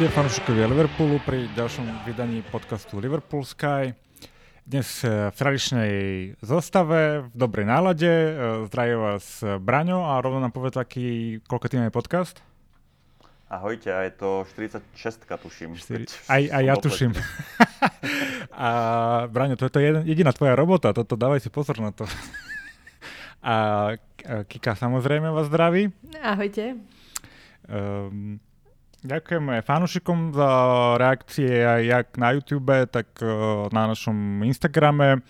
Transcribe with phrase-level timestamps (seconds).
[0.00, 3.92] Ahojte fanúšikovia Liverpoolu pri ďalšom vydaní podcastu Liverpool Sky.
[4.64, 5.92] Dnes v tradičnej
[6.40, 8.08] zostave, v dobrej nálade.
[8.72, 12.40] Zdraví vás Braňo a rovno nám povedz, aký, koľko tým je podcast?
[13.52, 15.76] Ahojte, a je to 46 tuším.
[15.76, 17.12] 4, aj, aj ja tuším.
[18.56, 18.68] a
[19.28, 22.08] Braňo, to je to jediná tvoja robota, toto dávaj si pozor na to.
[23.44, 23.92] a
[24.48, 25.92] Kika samozrejme vás zdraví.
[26.24, 26.80] Ahojte.
[27.68, 28.40] Um,
[29.04, 30.50] ďakujeme fanúšikom za
[31.00, 35.24] reakcie aj jak na YouTube, tak uh, na našom Instagrame.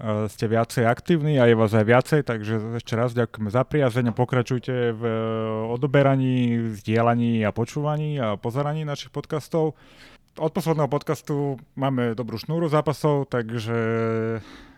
[0.00, 4.10] Uh, ste viacej aktívni a je vás aj viacej, takže ešte raz ďakujeme za priazeň
[4.10, 9.76] a pokračujte v uh, odoberaní, vzdielaní a počúvaní a pozeraní našich podcastov
[10.38, 13.78] od posledného podcastu máme dobrú šnúru zápasov, takže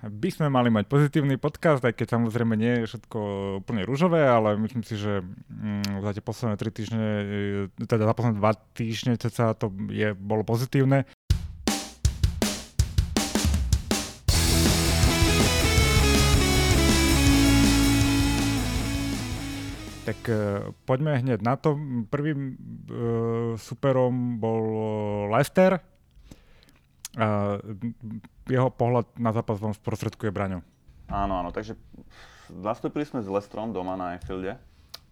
[0.02, 3.18] by sme mali mať pozitívny podcast, aj keď samozrejme nie je všetko
[3.62, 7.06] úplne rúžové, ale myslím si, že mm, za tie posledné tri týždne,
[7.78, 11.06] e, teda za posledné dva týždne ceca to je, bolo pozitívne.
[20.02, 21.78] Tak uh, poďme hneď na to.
[22.10, 24.62] Prvým uh, superom bol
[25.30, 25.78] Leicester.
[28.48, 30.64] Jeho pohľad na zápas vám sprostredkuje Braňo.
[31.12, 31.76] Áno, áno, takže
[32.48, 34.56] nastúpili sme s Leicesterom doma na Anfielde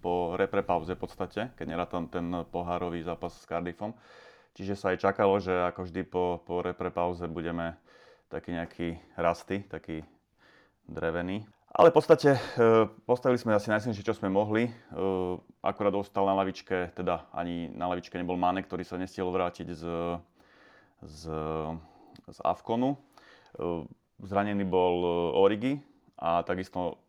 [0.01, 3.93] po repre pauze v podstate, keď nerátam ten pohárový zápas s Cardiffom.
[4.57, 7.77] Čiže sa aj čakalo, že ako vždy po, po repre pauze budeme
[8.33, 8.89] taký nejaký
[9.21, 10.01] rasty, taký
[10.89, 11.45] drevený.
[11.71, 12.41] Ale v podstate e,
[13.07, 14.67] postavili sme asi najsilnejšie, čo sme mohli.
[14.67, 14.73] E,
[15.63, 19.85] akurát dostal na lavičke, teda ani na lavičke nebol Mane, ktorý sa nestiel vrátiť z,
[21.07, 21.21] z,
[22.27, 22.99] z Avkonu.
[22.99, 22.99] E,
[24.27, 24.97] zranený bol
[25.39, 25.79] Origi
[26.19, 27.07] a takisto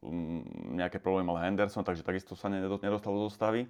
[0.72, 3.66] nejaké problémy mal Henderson, takže takisto sa nedostal do zostavy.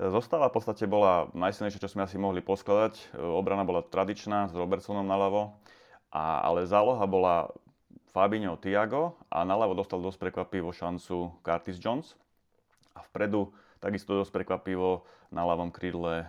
[0.00, 3.14] Zostava v podstate bola najsilnejšia, čo sme asi mohli poskladať.
[3.14, 5.54] Obrana bola tradičná s Robertsonom naľavo,
[6.10, 7.54] a, ale záloha bola
[8.14, 12.14] Fabinho Tiago a naľavo dostal dosť prekvapivo šancu Curtis Jones.
[12.94, 13.50] A vpredu
[13.82, 15.02] takisto dosť prekvapivo
[15.34, 16.26] na ľavom krídle e,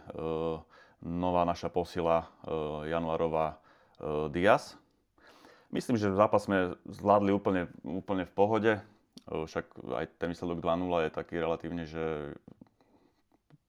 [1.05, 3.53] nová naša posila e, januárová
[4.01, 4.81] e, Diaz.
[5.69, 8.73] Myslím, že zápas sme zvládli úplne, úplne v pohode.
[8.73, 8.81] E,
[9.29, 12.33] však aj ten výsledok 2-0 je taký relatívne, že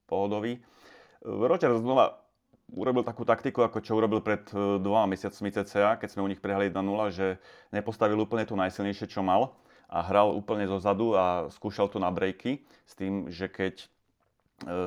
[0.09, 0.57] pohodový.
[0.57, 0.61] E,
[1.21, 2.26] Roger znova
[2.73, 6.43] urobil takú taktiku, ako čo urobil pred e, dvoma mesiacmi CCA, keď sme u nich
[6.43, 6.83] prehali 1-0,
[7.15, 7.39] že
[7.71, 9.55] nepostavil úplne to najsilnejšie, čo mal
[9.87, 13.87] a hral úplne zo zadu a skúšal to na breaky s tým, že keď e,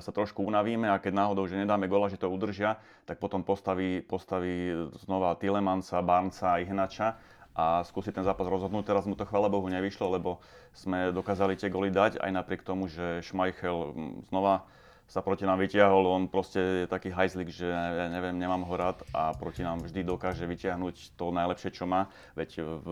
[0.04, 2.76] sa trošku unavíme a keď náhodou, že nedáme gola, že to udržia,
[3.08, 4.76] tak potom postaví, postaví
[5.08, 7.16] znova Tilemansa, Barnca a Ihnača
[7.56, 8.92] a skúsi ten zápas rozhodnúť.
[8.92, 10.44] Teraz mu to chvála Bohu nevyšlo, lebo
[10.76, 13.96] sme dokázali tie goly dať aj napriek tomu, že Schmeichel
[14.32, 14.68] znova
[15.10, 19.02] sa proti nám vytiahol, on proste je taký hajzlik, že ja neviem, nemám ho rád
[19.10, 22.06] a proti nám vždy dokáže vytiahnuť to najlepšie, čo má.
[22.38, 22.88] Veď v,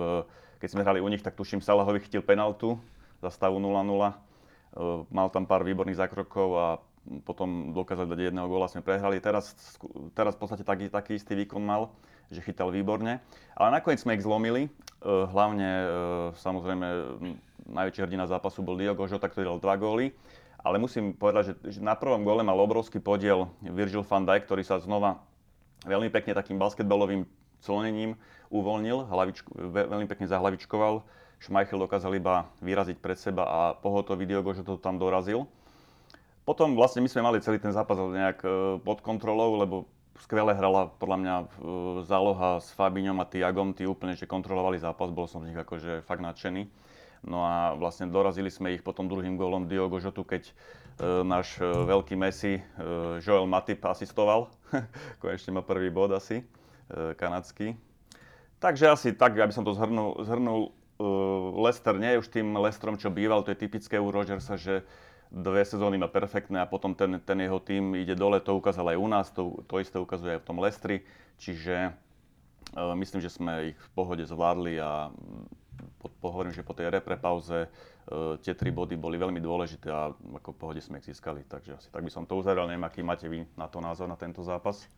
[0.57, 2.81] keď sme hrali u nich, tak tuším, Salahovi chytil penaltu
[3.22, 3.69] za stavu 0-0.
[3.69, 4.13] E,
[5.13, 6.66] mal tam pár výborných zákrokov a
[7.22, 9.22] potom dokázali dať jedného góla, sme prehrali.
[9.22, 9.53] Teraz,
[10.17, 11.94] teraz v podstate taký, taký istý výkon mal,
[12.33, 13.22] že chytal výborne.
[13.53, 14.66] Ale nakoniec sme ich zlomili.
[14.66, 14.69] E,
[15.06, 15.88] hlavne, e,
[16.33, 16.88] samozrejme,
[17.69, 20.17] najväčší hrdina zápasu bol Diogo Jota, ktorý dal dva góly
[20.67, 24.63] ale musím povedať, že, že na prvom gole mal obrovský podiel Virgil van Dijk, ktorý
[24.67, 25.23] sa znova
[25.88, 27.23] veľmi pekne takým basketbalovým
[27.63, 28.19] clonením
[28.51, 31.03] uvoľnil, hlavičku, veľmi pekne zahlavičkoval.
[31.38, 35.45] Schmeichel dokázal iba vyraziť pred seba a pohotový Diogo, že to tam dorazil.
[36.47, 38.47] Potom vlastne my sme mali celý ten zápas nejak e,
[38.81, 39.85] pod kontrolou, lebo
[40.23, 41.45] skvele hrala podľa mňa e,
[42.07, 46.07] záloha s Fabiňom a Tiagom, tí úplne že kontrolovali zápas, bol som z nich akože
[46.07, 46.66] fakt nadšený.
[47.25, 50.53] No a vlastne dorazili sme ich potom druhým gólom Diogo Žotu, keď e,
[51.25, 52.62] náš e, veľký Messi e,
[53.24, 54.51] Joel Matip asistoval.
[55.21, 56.44] Konečne má prvý bod asi,
[57.19, 57.75] kanadský.
[58.63, 60.71] Takže asi tak, aby som to zhrnul, zhrnul
[61.62, 64.81] Lester nie je už tým Lestrom, čo býval, to je typické u Rogersa, že
[65.31, 68.97] dve sezóny má perfektné a potom ten, ten jeho tým ide dole, to ukázal aj
[68.97, 70.95] u nás, to, to isté ukazuje aj v tom Lestri,
[71.38, 71.91] čiže e,
[73.03, 75.12] myslím, že sme ich v pohode zvládli a
[75.97, 80.12] po, hovorím, že po tej repre pauze uh, tie tri body boli veľmi dôležité a
[80.12, 81.45] ako pohode sme ich získali.
[81.45, 82.69] Takže asi tak by som to uzavrel.
[82.69, 84.89] Neviem, aký máte vy na to názor, na tento zápas?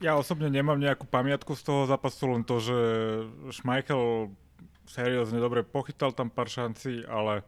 [0.00, 2.78] Ja osobne nemám nejakú pamiatku z toho zápasu, len to, že
[3.52, 4.32] Schmeichel
[4.88, 7.44] seriózne dobre pochytal tam pár šancí, ale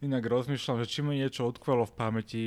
[0.00, 2.44] inak rozmýšľam, že či mi niečo odkvelo v pamäti,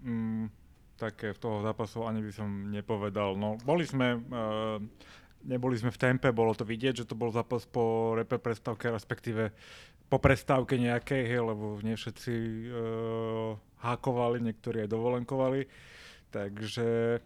[0.00, 0.48] mm,
[0.96, 3.36] také v toho zápasu ani by som nepovedal.
[3.36, 4.78] No, boli sme uh,
[5.44, 9.52] neboli sme v tempe, bolo to vidieť, že to bol zápas po repe prestávke, respektíve
[10.08, 12.34] po prestávke nejakej, hej, lebo nie všetci
[12.72, 15.68] uh, hákovali, niektorí aj dovolenkovali.
[16.32, 17.20] Takže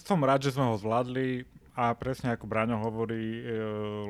[0.00, 1.44] som rád, že sme ho zvládli
[1.74, 3.42] a presne ako Braňo hovorí,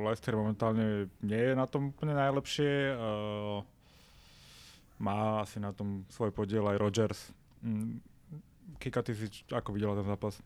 [0.05, 2.93] Leicester momentálne nie je na tom úplne najlepšie.
[5.01, 7.21] Má asi na tom svoj podiel aj Rodgers.
[7.65, 7.99] Mm,
[8.79, 10.39] Kika, ty si ako videla ten zápas?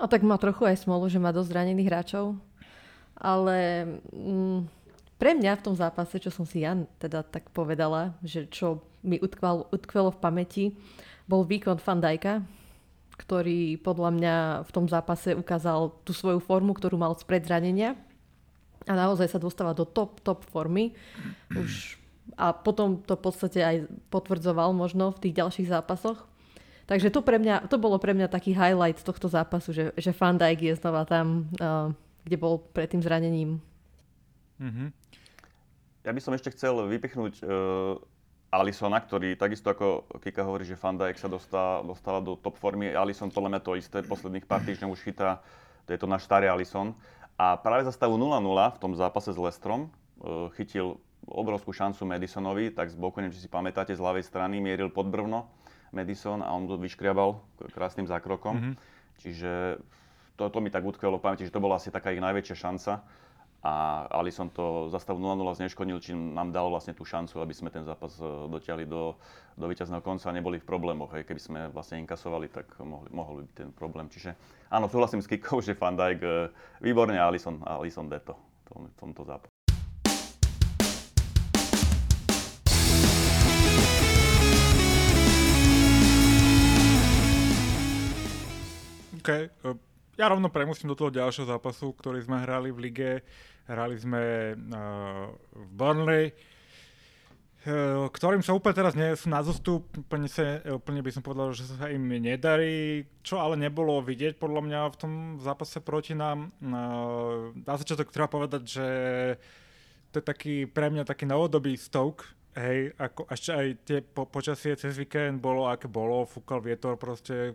[0.00, 2.40] No tak má trochu aj smolu, že má dosť zranených hráčov.
[3.20, 3.84] Ale
[4.16, 4.64] mm,
[5.20, 9.20] pre mňa v tom zápase, čo som si ja teda tak povedala, že čo mi
[9.20, 10.64] utkval, utkvelo v pamäti,
[11.28, 12.40] bol výkon Fandajka,
[13.20, 17.92] ktorý podľa mňa v tom zápase ukázal tú svoju formu, ktorú mal spred zranenia
[18.88, 20.96] a naozaj sa dostáva do top, top formy.
[21.52, 22.00] Už,
[22.40, 23.76] a potom to v podstate aj
[24.08, 26.29] potvrdzoval možno v tých ďalších zápasoch.
[26.90, 30.10] Takže to, pre mňa, to bolo pre mňa taký highlight z tohto zápasu, že, že
[30.10, 31.94] Van Dijk je znova tam, uh,
[32.26, 33.62] kde bol pred tým zranením.
[34.58, 34.88] Mm-hmm.
[36.02, 37.94] Ja by som ešte chcel vypichnúť uh,
[38.50, 42.90] Alisona, ktorý takisto ako Kika hovorí, že Van Dijk sa dostáva, dostáva do top formy.
[42.90, 45.38] Alison podľa mňa to isté, posledných pár týždňov už chytá,
[45.86, 46.98] to je to náš starý Alison.
[47.38, 49.94] A práve za stavu 0-0 v tom zápase s Lestrom
[50.26, 54.58] uh, chytil obrovskú šancu Madisonovi, tak z boku, neviem, či si pamätáte, z ľavej strany
[54.58, 55.59] mieril pod brvno
[55.90, 57.42] Madison a on to vyškriabal
[57.74, 58.54] krásnym zákrokom.
[58.56, 58.74] Mm-hmm.
[59.20, 59.52] Čiže
[60.40, 63.04] to, to mi tak utkvelo v pamäti, že to bola asi taká ich najväčšia šanca
[63.60, 67.68] a Alison to za stavu 0-0 zneškodnil, či nám dal vlastne tú šancu, aby sme
[67.68, 69.20] ten zápas e, dotiahli do,
[69.52, 71.12] do víťazného konca a neboli v problémoch.
[71.12, 71.28] Hej.
[71.28, 74.08] Keby sme vlastne inkasovali, tak mohli, mohol byť ten problém.
[74.08, 74.32] Čiže
[74.72, 76.48] áno, súhlasím s Kikou, že Van Dijk e,
[76.80, 78.32] výborne a Alison, Alison Deto
[78.64, 79.49] v tomto zápase.
[89.20, 89.46] OK, e,
[90.20, 93.12] ja rovno premusím do toho ďalšieho zápasu, ktorý sme hrali v lige.
[93.70, 99.86] Hrali sme uh, v Burnley, uh, ktorým sa úplne teraz nie sú na zostup.
[99.94, 104.60] Úplne, sa, úplne by som povedal, že sa im nedarí, čo ale nebolo vidieť podľa
[104.66, 106.50] mňa v tom zápase proti nám.
[106.58, 108.88] Uh, na začiatok treba povedať, že
[110.10, 114.74] to je taký pre mňa taký novodobý Stoke, Hej, ako ešte aj tie po, počasie
[114.74, 117.54] cez víkend bolo, aké bolo, fúkal vietor, proste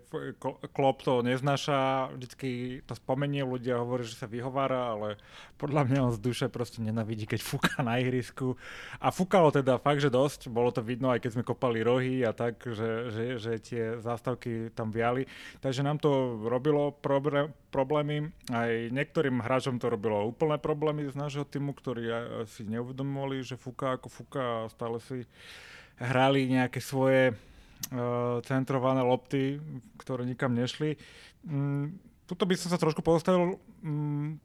[0.71, 5.19] klop to neznáša, vždycky to spomenie, ľudia hovorí, že sa vyhovára, ale
[5.59, 8.55] podľa mňa on z duše proste nenavidí, keď fúka na ihrisku.
[9.03, 12.31] A fúkalo teda fakt, že dosť, bolo to vidno, aj keď sme kopali rohy a
[12.31, 15.27] tak, že, že, že tie zástavky tam viali.
[15.59, 16.95] Takže nám to robilo
[17.75, 22.07] problémy, aj niektorým hráčom to robilo úplné problémy z nášho týmu, ktorí
[22.47, 25.27] si neuvedomovali, že fúka ako fúka a stále si
[25.99, 29.59] hrali nejaké svoje uh, centrované lopty,
[29.99, 30.95] ktoré nikam nešli.
[31.43, 33.59] Mm, tuto by som sa trošku postavil.
[33.83, 34.39] Mm,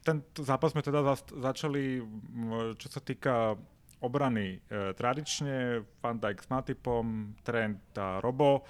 [0.00, 1.04] ten zápas sme teda
[1.36, 3.60] začali, mm, čo sa týka
[4.00, 8.64] obrany e, tradične, Van Dijk s Matipom, Trent a Robo.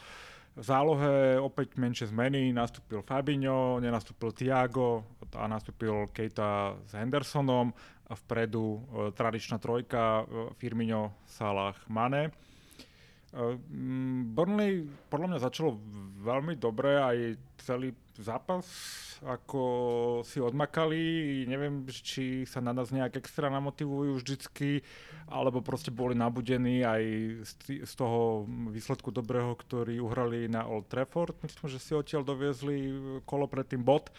[0.50, 5.06] V zálohe opäť menšie zmeny, nastúpil Fabinho, nenastúpil Tiago
[5.38, 7.70] a nastúpil Keita s Hendersonom
[8.10, 8.80] vpredu e,
[9.14, 12.34] tradičná trojka e, Firmino, Salah, Mane.
[13.30, 13.56] E,
[14.34, 15.78] Burnley podľa mňa začalo
[16.20, 17.16] veľmi dobre, aj
[17.62, 18.66] celý zápas,
[19.24, 19.62] ako
[20.24, 24.84] si odmakali, neviem, či sa na nás nejak extra namotivujú vždycky,
[25.28, 27.02] alebo proste boli nabudení aj
[27.86, 31.36] z, toho výsledku dobrého, ktorý uhrali na Old Trafford.
[31.44, 32.76] Myslím, že si odtiaľ doviezli
[33.24, 34.12] kolo predtým bod.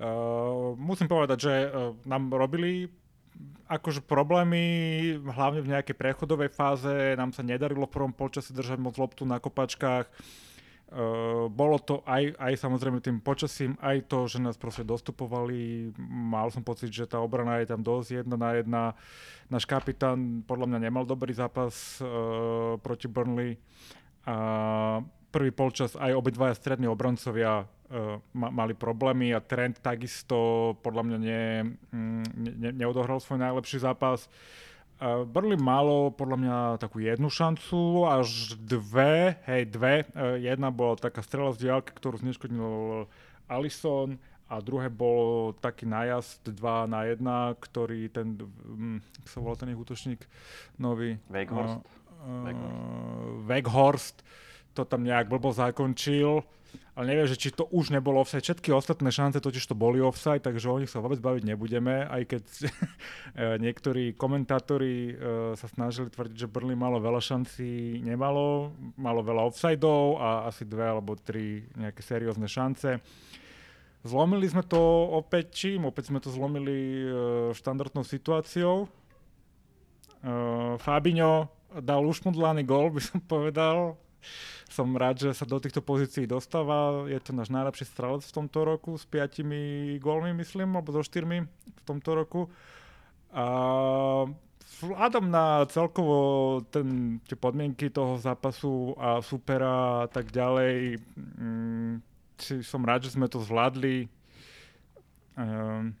[0.00, 2.88] Uh, musím povedať, že uh, nám robili
[3.72, 4.64] akože problémy,
[5.16, 9.40] hlavne v nejakej prechodovej fáze, nám sa nedarilo v prvom polčase držať moc loptu na
[9.40, 10.10] kopačkách.
[10.92, 15.88] Uh, bolo to aj, aj samozrejme tým počasím, aj to, že nás proste dostupovali.
[16.04, 18.82] Mal som pocit, že tá obrana je tam dosť jedna na jedna.
[19.48, 23.56] Náš kapitán podľa mňa nemal dobrý zápas uh, proti Burnley.
[24.28, 25.00] A
[25.32, 31.18] prvý polčas aj obidvaja strední obrancovia uh, ma, mali problémy a Trent takisto podľa mňa
[31.18, 31.42] ne,
[31.88, 32.24] mm,
[32.60, 34.28] ne, neodohral svoj najlepší zápas.
[35.00, 40.04] Uh, Burnley malo podľa mňa takú jednu šancu, až dve, hej, dve.
[40.12, 43.08] Uh, jedna bola taká strela z diálky, ktorú zneškodnil
[43.48, 44.20] Allison
[44.52, 47.24] a druhé bol taký nájazd 2 na 1,
[47.56, 48.36] ktorý ten,
[48.68, 50.28] um, sa volal ten ich útočník
[50.76, 51.16] nový?
[51.32, 51.80] Weghorst.
[52.20, 54.20] Uh, uh, Weghorst
[54.72, 56.44] to tam nejak blbo zakončil,
[56.92, 58.44] ale neviem, že či to už nebolo offside.
[58.44, 62.22] Všetky ostatné šance totiž to boli offside, takže o nich sa vôbec baviť nebudeme, aj
[62.36, 62.44] keď
[63.64, 65.14] niektorí komentátori e,
[65.56, 70.84] sa snažili tvrdiť, že Burnley malo veľa šancí, nemalo, malo veľa offsideov a asi dve
[70.84, 73.00] alebo tri nejaké seriózne šance.
[74.04, 74.80] Zlomili sme to
[75.16, 75.88] opäť čím?
[75.88, 77.08] Opäť sme to zlomili e,
[77.56, 78.88] štandardnou situáciou.
[80.78, 81.50] Fabinho
[81.82, 83.98] dal ušmudlaný gol, by som povedal
[84.72, 87.04] som rád, že sa do týchto pozícií dostáva.
[87.10, 91.38] Je to náš najlepší strelec v tomto roku s piatimi gólmi, myslím, alebo so štyrmi
[91.48, 92.40] v tomto roku.
[93.32, 93.46] A
[94.80, 96.16] vzhľadom na celkovo
[96.72, 101.92] ten, tie podmienky toho zápasu a supera a tak ďalej, mm,
[102.40, 104.10] si som rád, že sme to zvládli.
[105.38, 105.96] Um,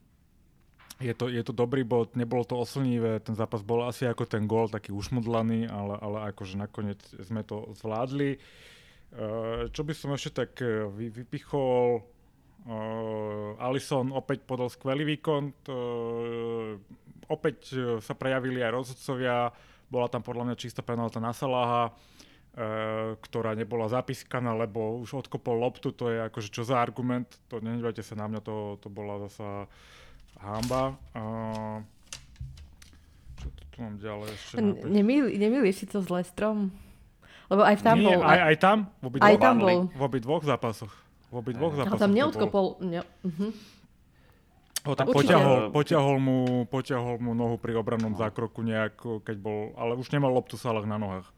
[1.02, 4.46] je to, je to dobrý bod, nebolo to oslnivé, ten zápas bol asi ako ten
[4.46, 8.38] gól, taký ušmudlaný, ale, ale akože nakoniec sme to zvládli.
[9.12, 10.62] Uh, čo by som ešte tak
[10.94, 15.52] vy, vypichol, uh, Alison opäť podal skvelý výkon,
[17.26, 17.58] opäť
[18.00, 19.50] sa prejavili aj rozhodcovia,
[19.92, 21.92] bola tam podľa mňa čistá penálta na Salaha,
[23.16, 28.04] ktorá nebola zapískaná, lebo už odkopol loptu, to je akože čo za argument, to nenevajte
[28.04, 29.64] sa na mňa, to, to bola zasa
[30.40, 30.96] hamba.
[31.12, 31.84] Uh,
[33.36, 34.54] čo tu, tu mám ďalej ešte?
[35.36, 36.72] Nemýliš si to s Lestrom?
[37.52, 38.24] Lebo aj tam Nie, bol...
[38.24, 38.78] Aj, aj tam?
[39.04, 39.92] V obi, aj tam bol.
[39.92, 40.92] V obi dvoch zápasoch.
[41.28, 42.00] V obi dvoch zápasoch.
[42.00, 42.64] Ale tam neodkopol...
[42.80, 43.52] Ne, uh-huh.
[44.82, 49.94] Ho tam poťahol, poťahol, mu, poťahol mu nohu pri obrannom zákroku nejak, keď bol, ale
[49.94, 51.30] už nemal loptu Salah na nohách.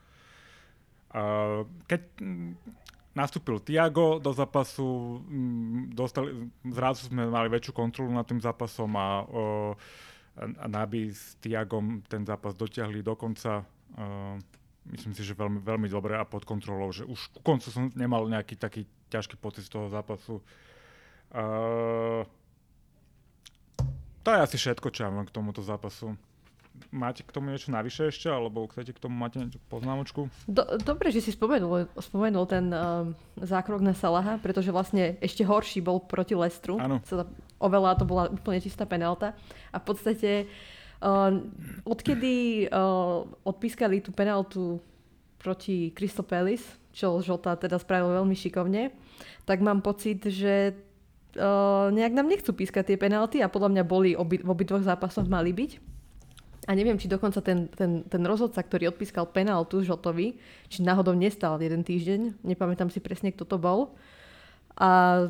[1.12, 2.08] Uh, keď
[3.14, 9.22] nastúpil Tiago do zápasu, mm, dostali, zrazu sme mali väčšiu kontrolu nad tým zápasom a,
[10.34, 13.62] a Nabi s Tiagom ten zápas dotiahli do konca.
[14.90, 18.26] myslím si, že veľmi, veľmi dobre a pod kontrolou, že už ku koncu som nemal
[18.26, 18.82] nejaký taký
[19.14, 20.42] ťažký pocit z toho zápasu.
[24.26, 26.18] to je asi všetko, čo ja mám k tomuto zápasu.
[26.90, 30.26] Máte k tomu niečo navyše ešte, alebo chcete k tomu máte niečo poznámočku?
[30.50, 33.06] Do, dobre, že si spomenul, spomenul ten uh,
[33.38, 36.82] zákrok na Salaha, pretože vlastne ešte horší bol proti Lestru.
[36.82, 36.98] Áno.
[37.62, 39.38] Oveľa to bola úplne čistá penálta.
[39.70, 40.30] A v podstate
[40.98, 41.30] uh,
[41.86, 44.82] odkedy uh, odpískali tú penáltu
[45.38, 48.90] proti Crystal Palace, čo Žota teda spravil veľmi šikovne,
[49.46, 50.74] tak mám pocit, že
[51.38, 55.30] uh, nejak nám nechcú pískať tie penalty a podľa mňa boli obi, v obidvoch zápasoch
[55.30, 55.93] mali byť.
[56.64, 60.40] A neviem, či dokonca ten, ten, ten rozhodca, ktorý odpískal penáltu Žotovi,
[60.72, 63.92] či náhodou nestal jeden týždeň, nepamätám si presne, kto to bol.
[64.80, 65.28] A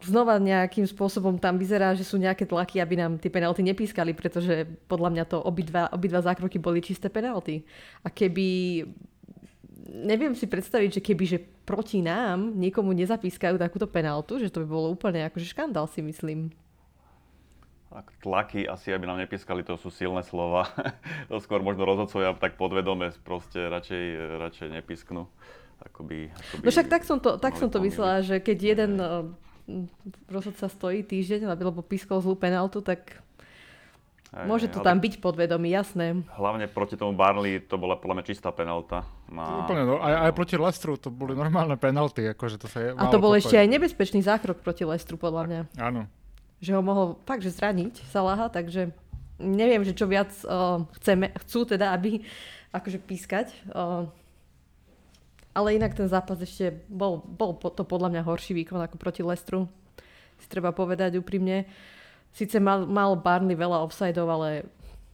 [0.00, 4.64] znova nejakým spôsobom tam vyzerá, že sú nejaké tlaky, aby nám tie penalty nepískali, pretože
[4.88, 7.62] podľa mňa to obidva, obidva zákroky boli čisté penalty.
[8.02, 8.48] A keby...
[9.92, 11.38] Neviem si predstaviť, že keby že
[11.68, 16.54] proti nám niekomu nezapískajú takúto penaltu, že to by bolo úplne akože škandál si myslím
[18.24, 20.68] tlaky asi, aby nám nepieskali, to sú silné slova.
[21.30, 24.04] to skôr možno rozhodcovia tak podvedome proste radšej,
[24.40, 25.28] radšej nepisknú.
[25.82, 29.26] Akoby, akoby no však tak som to, tak som to myslela, že keď jeden uh,
[30.30, 33.18] rozhodca stojí týždeň, lebo pískol zlú penaltu, tak
[34.30, 36.22] Aj, môže to tam byť podvedomí, jasné.
[36.38, 39.02] Hlavne proti tomu Barley to bola podľa mňa čistá penalta.
[39.26, 39.66] Na...
[39.66, 42.30] Úplne, no, aj, aj proti Lestru to boli normálne penalty.
[42.30, 45.60] Akože to sa je A to bol ešte aj nebezpečný zákrok proti Lestru, podľa mňa.
[45.82, 46.06] Áno
[46.62, 48.94] že ho mohol fakt, že zraniť Salaha, takže
[49.42, 52.22] neviem, že čo viac uh, chceme, chcú teda, aby
[52.70, 53.50] akože pískať.
[53.66, 54.06] Uh,
[55.52, 59.66] ale inak ten zápas ešte bol, bol to podľa mňa horší výkon ako proti Lestru.
[60.40, 61.68] Si treba povedať úprimne.
[62.32, 64.64] Sice mal, mal Barney veľa offsideov, ale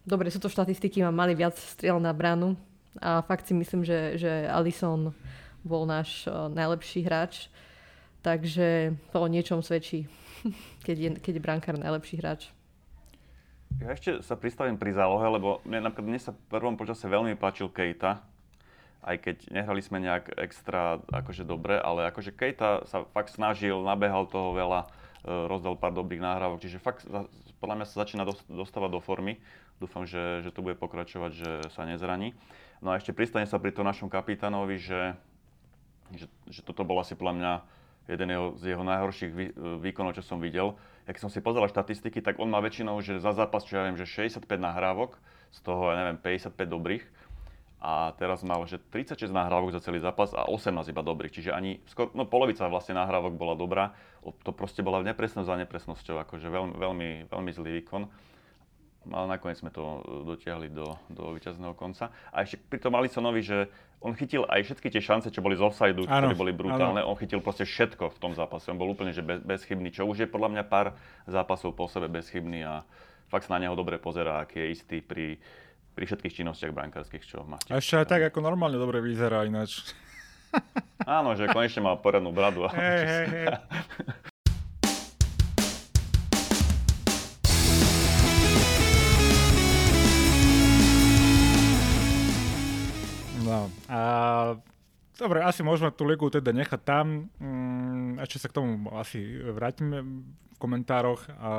[0.06, 2.54] dobre, sú to štatistiky, mám mali viac striel na bránu.
[3.02, 5.10] A fakt si myslím, že, že Alison
[5.66, 7.50] bol náš uh, najlepší hráč.
[8.22, 10.06] Takže to o niečom svedčí.
[10.86, 12.52] keď, je, keď je brankár najlepší hráč.
[13.78, 17.36] Ja ešte sa pristavím pri zálohe, lebo mne, napríklad mne sa v prvom počase veľmi
[17.36, 18.24] páčil Kejta,
[19.04, 24.26] aj keď nehrali sme nejak extra akože dobre, ale akože Kejta sa fakt snažil, nabehal
[24.26, 24.88] toho veľa,
[25.22, 27.06] e, rozdal pár dobrých náhrávok, čiže fakt
[27.62, 29.38] podľa mňa sa začína dostávať do formy.
[29.78, 32.34] Dúfam, že, že to bude pokračovať, že sa nezraní.
[32.82, 35.14] No a ešte pristane sa pri tom našom kapitánovi, že,
[36.14, 37.52] že, že toto bol asi podľa mňa
[38.08, 39.46] jeden z jeho najhorších vý,
[39.84, 40.74] výkonov, čo som videl.
[41.04, 43.96] Ja som si pozeral štatistiky, tak on má väčšinou, že za zápas, čo ja viem,
[43.96, 45.16] že 65 nahrávok,
[45.52, 47.04] z toho, ja neviem, 55 dobrých.
[47.78, 51.30] A teraz mal, že 36 nahrávok za celý zápas a 18 iba dobrých.
[51.30, 53.94] Čiže ani, skoro, no polovica vlastne nahrávok bola dobrá.
[54.42, 58.10] To proste bola nepresnosť za nepresnosťou, akože veľmi, veľmi, veľmi zlý výkon
[59.06, 62.10] ale nakoniec sme to e, dotiahli do, do víťazného konca.
[62.34, 65.62] A ešte pri tom Alisonovi, že on chytil aj všetky tie šance, čo boli z
[65.64, 67.02] offside, ktoré boli brutálne.
[67.02, 67.14] Ano.
[67.14, 68.70] On chytil proste všetko v tom zápase.
[68.70, 70.94] On bol úplne že bez, bezchybný, čo už je podľa mňa pár
[71.26, 72.86] zápasov po sebe bezchybný a
[73.26, 75.40] fakt sa na neho dobre pozerá, aký je istý pri,
[75.98, 77.58] pri všetkých činnostiach brankárskych, čo má.
[77.66, 79.82] A ešte aj tak, ako normálne dobre vyzerá ináč.
[81.04, 82.70] Áno, že konečne má poriadnu bradu.
[82.70, 84.27] Hey, hey, hey.
[93.98, 94.02] A
[95.18, 97.26] Dobre, asi môžeme tú ligu teda nechať tam.
[97.42, 99.18] Mm, ešte sa k tomu asi
[99.50, 101.26] vrátime v komentároch.
[101.42, 101.50] A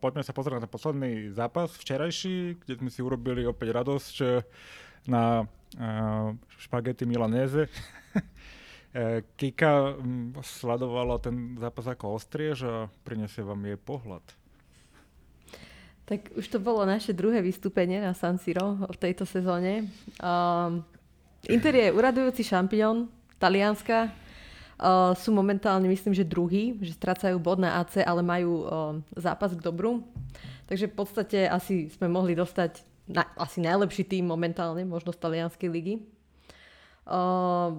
[0.00, 4.14] poďme sa pozrieť na posledný zápas včerajší, kde sme si urobili opäť radosť
[5.04, 5.44] na
[6.58, 7.68] špagety Milanéze.
[8.94, 14.22] E, Kika mm, sledovala ten zápas ako ostriež a prinesie vám jej pohľad.
[16.06, 19.90] Tak už to bolo naše druhé vystúpenie na San Siro v tejto sezóne.
[20.22, 20.86] Um,
[21.48, 24.08] Inter je uradujúci šampión Talianska.
[24.74, 28.68] Uh, sú momentálne, myslím, že druhý, že strácajú bod na AC, ale majú uh,
[29.14, 30.02] zápas k dobru.
[30.66, 35.68] Takže v podstate asi sme mohli dostať na, asi najlepší tým momentálne, možno z talianskej
[35.68, 35.94] ligy.
[37.04, 37.78] Uh,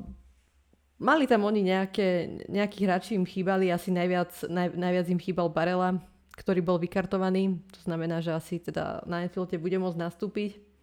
[1.02, 5.98] mali tam oni nejaké, nejakí hráči im chýbali, asi najviac, naj, najviac im chýbal Barela,
[6.38, 10.75] ktorý bol vykartovaný, to znamená, že asi teda na Enfielde bude môcť nastúpiť.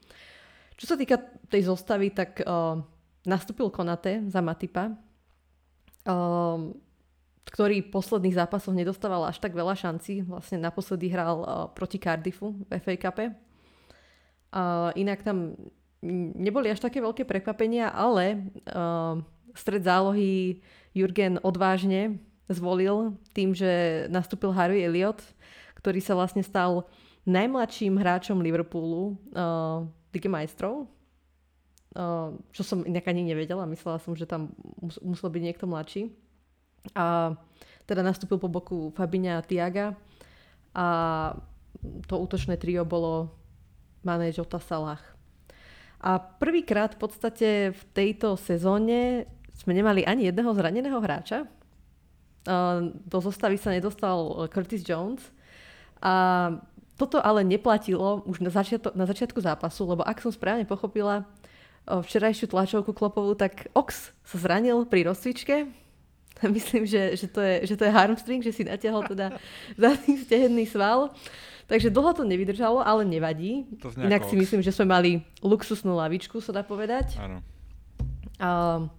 [0.83, 1.15] Čo sa týka
[1.47, 2.83] tej zostavy, tak uh,
[3.23, 6.59] nastúpil Konate za Matipa, uh,
[7.47, 10.27] ktorý v posledných zápasoch nedostával až tak veľa šancí.
[10.27, 13.31] Vlastne naposledy hral uh, proti Cardiffu v FA Cupe.
[14.51, 15.55] Uh, inak tam
[16.35, 19.23] neboli až také veľké prekvapenia, ale uh,
[19.55, 20.59] stred zálohy
[20.99, 22.19] Jurgen odvážne
[22.51, 25.23] zvolil tým, že nastúpil Harry Elliot,
[25.79, 26.91] ktorý sa vlastne stal
[27.23, 30.87] najmladším hráčom Liverpoolu uh, Lige majstrov.
[31.93, 36.09] Uh, čo som inak ani nevedela, myslela som, že tam mus- musel byť niekto mladší.
[36.97, 37.37] A
[37.85, 39.87] teda nastúpil po boku Fabiňa a Tiaga
[40.73, 40.87] a
[42.09, 43.29] to útočné trio bolo
[44.03, 45.03] Mané, Jota, Salah.
[46.03, 51.47] A prvýkrát v podstate v tejto sezóne sme nemali ani jedného zraneného hráča.
[53.07, 55.23] Do zostavy sa nedostal Curtis Jones.
[56.03, 56.51] A
[57.01, 61.25] toto ale neplatilo už na, začiato, na začiatku zápasu, lebo ak som správne pochopila
[61.87, 65.67] včerajšiu tlačovku klopovú, tak Ox sa zranil pri rozcvičke.
[66.57, 69.35] Myslím, že, že, to je, že to je harmstring, že si natiahol teda
[69.83, 71.11] zadný stehenný sval.
[71.67, 73.65] Takže dlho to nevydržalo, ale nevadí.
[73.81, 77.17] To Inak si myslím, že sme mali luxusnú lavičku, sa dá povedať.
[77.17, 77.41] Áno.
[78.37, 78.91] Uh,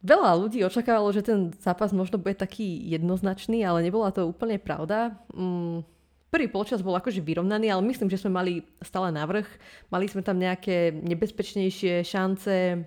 [0.00, 5.12] Veľa ľudí očakávalo, že ten zápas možno bude taký jednoznačný, ale nebola to úplne pravda.
[5.36, 5.84] Mm,
[6.32, 9.44] prvý polčas bol akože vyrovnaný, ale myslím, že sme mali stále navrh.
[9.92, 12.80] Mali sme tam nejaké nebezpečnejšie šance.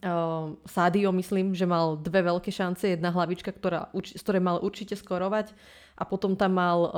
[0.00, 2.88] Uh, Sádio myslím, že mal dve veľké šance.
[2.88, 5.52] Jedna hlavička, ktorá, z ktorej mal určite skorovať
[6.00, 6.92] a potom tam mal, uh,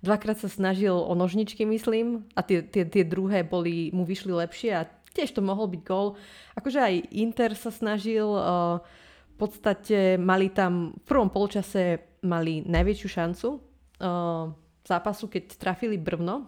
[0.00, 4.70] dvakrát sa snažil o nožničky, myslím, a tie, tie, tie druhé boli, mu vyšli lepšie
[4.72, 6.14] a tiež to mohol byť gól.
[6.54, 8.78] Akože aj Inter sa snažil, uh,
[9.32, 14.52] v podstate mali tam, v prvom polčase mali najväčšiu šancu uh,
[14.84, 16.46] zápasu, keď trafili Brvno.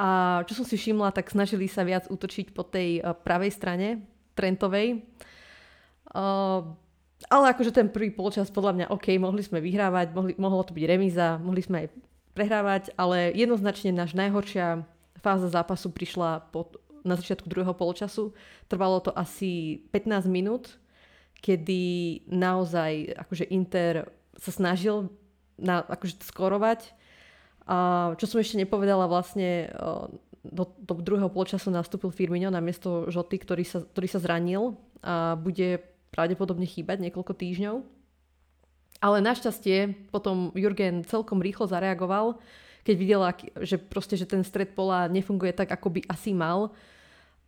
[0.00, 3.88] A čo som si všimla, tak snažili sa viac útočiť po tej uh, pravej strane
[4.32, 5.04] Trentovej.
[7.28, 10.84] Ale akože ten prvý polčas podľa mňa OK, mohli sme vyhrávať, mohli, mohlo to byť
[10.88, 11.88] remíza, mohli sme aj
[12.32, 14.82] prehrávať, ale jednoznačne náš najhoršia
[15.20, 18.32] fáza zápasu prišla pod, na začiatku druhého polčasu.
[18.68, 20.76] Trvalo to asi 15 minút,
[21.40, 25.08] kedy naozaj akože Inter sa snažil
[25.60, 26.92] na, akože skorovať.
[27.70, 29.70] A čo som ešte nepovedala, vlastne
[30.42, 35.36] do, do druhého polčasu nastúpil Firmino na miesto Žoty, ktorý sa, ktorý sa zranil a
[35.36, 37.76] bude pravdepodobne chýbať niekoľko týždňov.
[39.00, 42.36] Ale našťastie potom Jurgen celkom rýchlo zareagoval,
[42.84, 43.28] keď videla,
[43.60, 46.72] že proste, že ten stred pola nefunguje tak, ako by asi mal.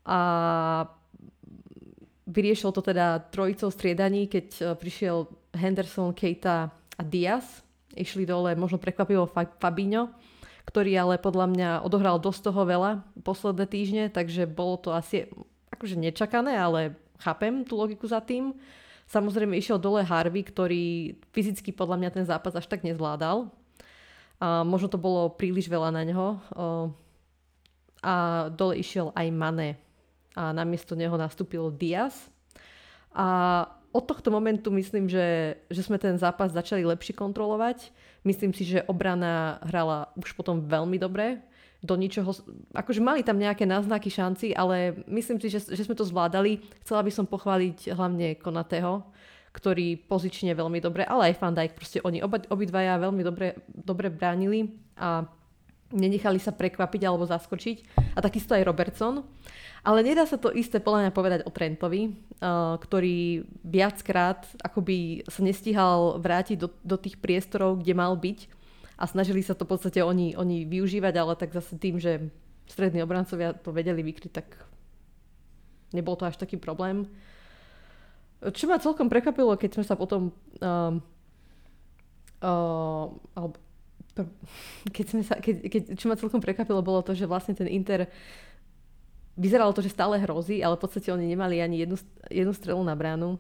[0.05, 0.19] A
[2.27, 7.65] vyriešil to teda trojicou striedaní, keď e, prišiel Henderson, Keita a Diaz.
[7.93, 9.29] Išli dole možno prekvapivo
[9.61, 10.09] Fabinho,
[10.65, 15.29] ktorý ale podľa mňa odohral dosť toho veľa posledné týždne, takže bolo to asi
[15.77, 18.57] akože nečakané, ale chápem tú logiku za tým.
[19.13, 23.53] Samozrejme išiel dole Harvey, ktorý fyzicky podľa mňa ten zápas až tak nezvládal.
[24.43, 26.43] A možno to bolo príliš veľa na neho.
[28.03, 28.15] A
[28.51, 29.79] dole išiel aj Mane.
[30.35, 32.27] A namiesto neho nastúpil Diaz.
[33.15, 37.95] A od tohto momentu myslím, že, že sme ten zápas začali lepšie kontrolovať.
[38.27, 41.39] Myslím si, že obrana hrala už potom veľmi dobre
[41.83, 42.31] do ničoho,
[42.79, 46.63] akože mali tam nejaké náznaky šanci, ale myslím si, že, že sme to zvládali.
[46.87, 49.03] Chcela by som pochváliť hlavne Konatého,
[49.53, 54.09] ktorý pozične veľmi dobre, ale aj Van Dijk, proste oni oba, obidvaja veľmi dobre, dobre
[54.09, 55.29] bránili a
[55.93, 58.01] nenechali sa prekvapiť alebo zaskočiť.
[58.17, 59.23] A takisto aj Robertson.
[59.85, 65.45] Ale nedá sa to isté podľa mňa povedať o Trentovi, uh, ktorý viackrát akoby sa
[65.45, 68.49] nestihal vrátiť do, do tých priestorov, kde mal byť
[68.97, 72.31] a snažili sa to v podstate oni, oni využívať, ale tak zase tým, že
[72.71, 74.47] strední obrancovia to vedeli vykryť, tak
[75.91, 77.11] nebol to až taký problém.
[78.51, 80.35] Čo ma celkom prekvapilo, keď sme sa potom...
[80.59, 80.99] Um,
[82.43, 83.07] uh,
[83.39, 83.55] alebo,
[84.97, 88.11] keď sme sa, keď, keď, čo ma celkom prekvapilo, bolo to, že vlastne ten Inter
[89.39, 91.97] vyzeralo to, že stále hrozí, ale v podstate oni nemali ani jednu,
[92.29, 93.39] jednu strelu na bránu.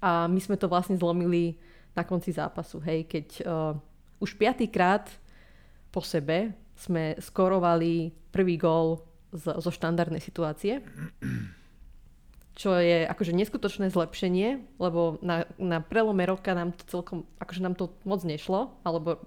[0.00, 1.60] A my sme to vlastne zlomili
[1.92, 3.72] na konci zápasu, hej, keď uh,
[4.20, 5.08] už piatýkrát
[5.92, 9.00] po sebe sme skorovali prvý gól
[9.32, 10.84] zo štandardnej situácie
[12.56, 17.76] čo je akože neskutočné zlepšenie, lebo na, na prelome roka nám to celkom, akože nám
[17.76, 19.20] to moc nešlo, alebo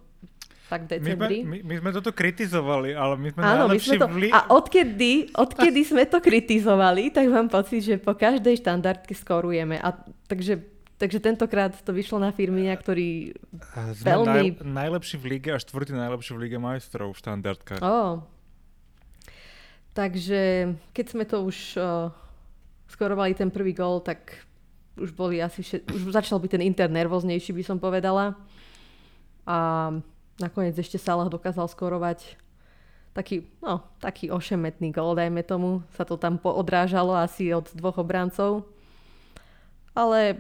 [0.70, 1.38] tak v decembri.
[1.46, 4.30] My sme, my, my sme toto kritizovali, ale my sme Áno, my sme to, vli...
[4.34, 9.78] A odkedy, odkedy sme to kritizovali, tak mám pocit, že po každej štandardke skorujeme.
[9.82, 9.94] A
[10.30, 10.62] takže,
[10.98, 13.34] takže tentokrát to vyšlo na firmy, ktorý
[13.94, 14.62] sme veľmi...
[14.62, 17.82] Naj, najlepší v lige a štvrtý najlepší v lige majstrov v štandardkách.
[17.82, 18.26] Oh.
[19.98, 22.14] Takže keď sme to už uh,
[22.90, 24.34] skorovali ten prvý gól, tak
[25.00, 25.88] už boli asi všet...
[25.94, 28.36] už začal byť ten Inter nervóznejší, by som povedala.
[29.48, 29.90] A
[30.42, 32.36] nakoniec ešte Salah dokázal skorovať
[33.16, 35.86] taký, no, taký ošemetný gól, dajme tomu.
[35.96, 38.68] Sa to tam odrážalo asi od dvoch obrancov.
[39.96, 40.40] Ale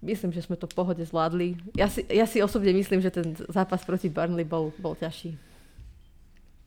[0.00, 1.60] myslím, že sme to v pohode zvládli.
[1.76, 5.49] Ja si, ja si osobne myslím, že ten zápas proti Burnley bol, bol ťažší.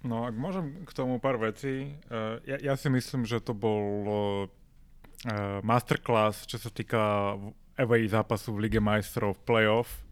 [0.03, 1.95] No, ak môžem k tomu pár vecí.
[2.11, 7.35] Uh, ja, ja si myslím, že to bol uh, masterclass, čo sa týka
[7.79, 10.03] away zápasu v Lige majstrov playoff.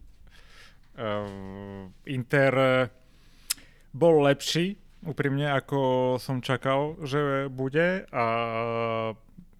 [0.96, 2.88] Uh, Inter
[3.92, 8.26] bol lepší, úprimne, ako som čakal, že bude a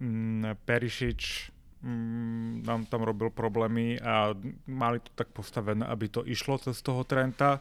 [0.00, 1.52] um, Perišič
[1.84, 4.32] um, nám tam robil problémy a
[4.64, 7.60] mali to tak postavené, aby to išlo cez toho Trenta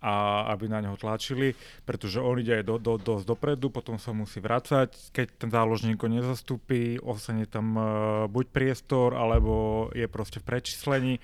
[0.00, 1.56] a aby na neho tlačili,
[1.88, 5.96] pretože on ide aj do, do, dosť dopredu, potom sa musí vrácať, keď ten záložník
[5.96, 7.84] ho nezastúpi, ostane tam uh,
[8.28, 11.14] buď priestor, alebo je proste v prečíslení,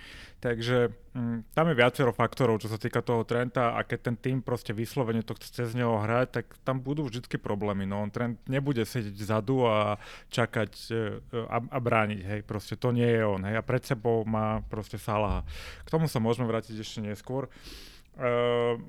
[0.41, 4.39] takže um, tam je viacero faktorov, čo sa týka toho Trenta a keď ten tým
[4.41, 8.41] proste vyslovene to chce z neho hrať, tak tam budú vždy problémy, no on Trent
[8.49, 10.01] nebude sedieť vzadu a
[10.33, 14.25] čakať uh, a, a brániť, hej, proste to nie je on, hej, a pred sebou
[14.25, 15.45] má proste Salaha.
[15.85, 17.53] K tomu sa môžeme vrátiť ešte neskôr.
[17.53, 17.92] Uh,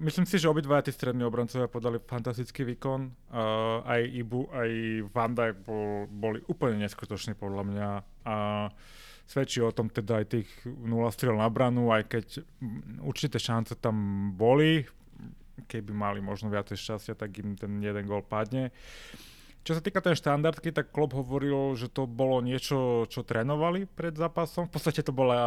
[0.04, 3.08] myslím si, že obidva tí strední obrancovia podali fantastický výkon.
[3.32, 4.70] Uh, aj Ibu, aj
[5.16, 7.90] Van Dijk bol, boli úplne neskutoční podľa mňa.
[8.28, 8.36] A
[9.24, 12.26] svedčí o tom teda aj tých 0 strel na branu, aj keď
[13.00, 13.96] určité šance tam
[14.36, 14.84] boli.
[15.72, 18.76] Keby mali možno viacej šťastia, tak im ten jeden gol padne.
[19.64, 24.12] Čo sa týka tej štandardky, tak Klopp hovoril, že to bolo niečo, čo trénovali pred
[24.12, 24.68] zápasom.
[24.68, 25.40] V podstate to bola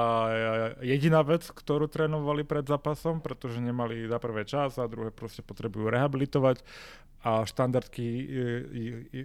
[0.81, 5.93] jediná vec, ktorú trénovali pred zápasom, pretože nemali za prvé čas a druhé proste potrebujú
[5.93, 6.65] rehabilitovať.
[7.29, 8.07] A štandardky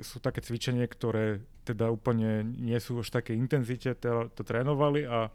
[0.03, 5.31] sú také cvičenie, ktoré teda úplne nie sú už také intenzite, to trénovali a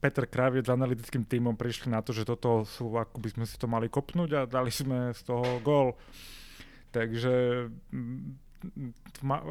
[0.00, 3.56] Peter Kraviec s analytickým týmom prišli na to, že toto sú, ako by sme si
[3.60, 5.92] to mali kopnúť a dali sme z toho gól.
[6.94, 7.34] Takže
[7.90, 8.22] mm,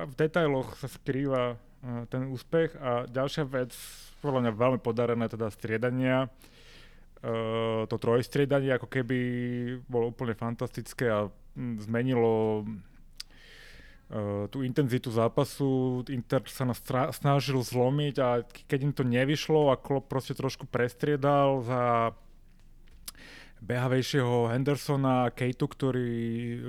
[0.07, 3.75] v detailoch sa skrýva e, ten úspech a ďalšia vec,
[4.23, 6.31] podľa mňa veľmi podarené teda striedania,
[7.19, 9.17] e, to trojstriedanie ako keby
[9.91, 11.27] bolo úplne fantastické a
[11.59, 16.07] mm, zmenilo e, tú intenzitu zápasu.
[16.07, 16.79] Inter sa nás
[17.11, 22.15] snažil zlomiť a keď im to nevyšlo a Klopp proste trošku prestriedal za
[23.63, 26.59] behavejšieho Hendersona, Kejtu, ktorý uh,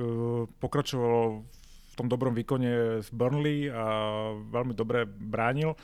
[0.62, 1.42] pokračoval
[1.90, 3.86] v tom dobrom výkone z Burnley a
[4.34, 5.74] veľmi dobre bránil.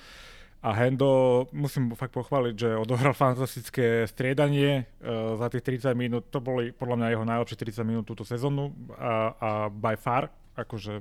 [0.60, 6.28] A Hendo, musím fakt pochváliť, že odohral fantastické striedanie uh, za tých 30 minút.
[6.30, 11.00] To boli podľa mňa jeho najlepšie 30 minút túto sezónu a, a by far, akože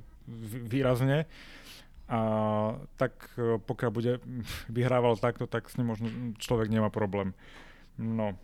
[0.65, 1.27] výrazne.
[2.09, 2.19] A
[2.97, 4.13] tak uh, pokiaľ bude
[4.77, 6.07] vyhrával takto, tak s ním možno
[6.39, 7.35] človek nemá problém.
[7.99, 8.39] No,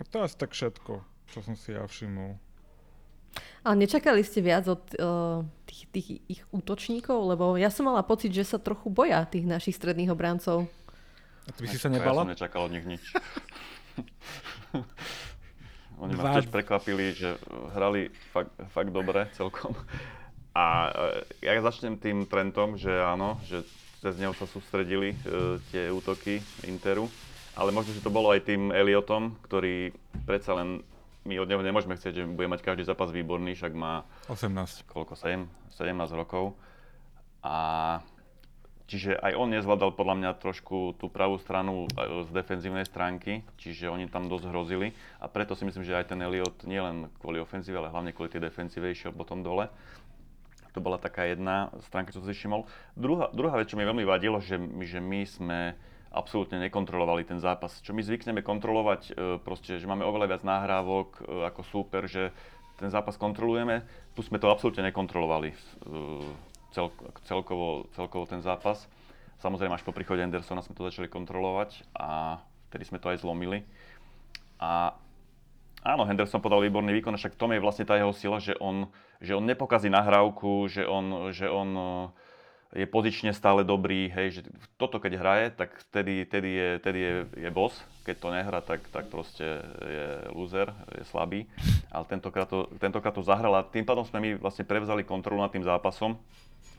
[0.00, 2.38] a to asi tak všetko, čo som si ja všimol.
[3.62, 7.32] A nečakali ste viac od uh, tých, tých ich útočníkov?
[7.32, 10.66] Lebo ja som mala pocit, že sa trochu boja tých našich stredných obrancov.
[11.46, 12.22] A ty by si sa nebala?
[12.22, 13.04] Ja som nečakal od nich nič.
[16.02, 17.38] Oni ma tiež prekvapili, že
[17.78, 19.78] hrali fakt, fakt dobre celkom.
[20.52, 20.92] A
[21.40, 23.64] e, ja začnem tým trendom, že áno, že
[24.04, 27.08] cez neho sa sústredili uh, tie útoky Interu
[27.56, 29.92] ale možno, že to bolo aj tým Eliotom, ktorý
[30.24, 30.80] predsa len
[31.22, 34.88] my od neho nemôžeme chcieť, že bude mať každý zápas výborný, však má 18.
[34.90, 35.14] Koľko?
[35.14, 35.46] 7,
[35.78, 36.58] 17 rokov.
[37.46, 37.98] A
[38.90, 44.10] čiže aj on nezvládal podľa mňa trošku tú pravú stranu z defenzívnej stránky, čiže oni
[44.10, 44.90] tam dosť hrozili
[45.22, 48.42] a preto si myslím, že aj ten Eliot nielen kvôli ofenzíve, ale hlavne kvôli tej
[48.42, 49.70] defenzíve išiel potom dole.
[50.72, 52.64] To bola taká jedna stránka, čo som si všimol.
[52.96, 54.56] Druhá, druhá vec, čo mi veľmi vadilo, že
[54.88, 55.60] že my sme
[56.12, 57.80] absolútne nekontrolovali ten zápas.
[57.80, 62.30] Čo my zvykneme kontrolovať, e, proste, že máme oveľa viac nahrávok e, ako súper, že
[62.76, 65.56] ten zápas kontrolujeme, tu sme to absolútne nekontrolovali e,
[66.76, 66.92] cel,
[67.24, 68.84] celkovo, celkovo ten zápas.
[69.40, 72.38] Samozrejme až po príchode Andersona sme to začali kontrolovať a
[72.70, 73.64] vtedy sme to aj zlomili.
[74.62, 74.94] A
[75.82, 78.86] áno, Henderson podal výborný výkon, však v tom je vlastne tá jeho sila, že on,
[79.18, 81.68] že on nepokazí nahrávku, že on, že on
[82.72, 84.40] je pozične stále dobrý, hej, že
[84.80, 87.76] toto keď hraje, tak vtedy, vtedy, je, vtedy je, je boss,
[88.08, 91.44] keď to nehrá, tak, tak proste je loser, je slabý,
[91.92, 95.52] ale tentokrát to, tentokrát to zahral a tým pádom sme my vlastne prevzali kontrolu nad
[95.52, 96.16] tým zápasom.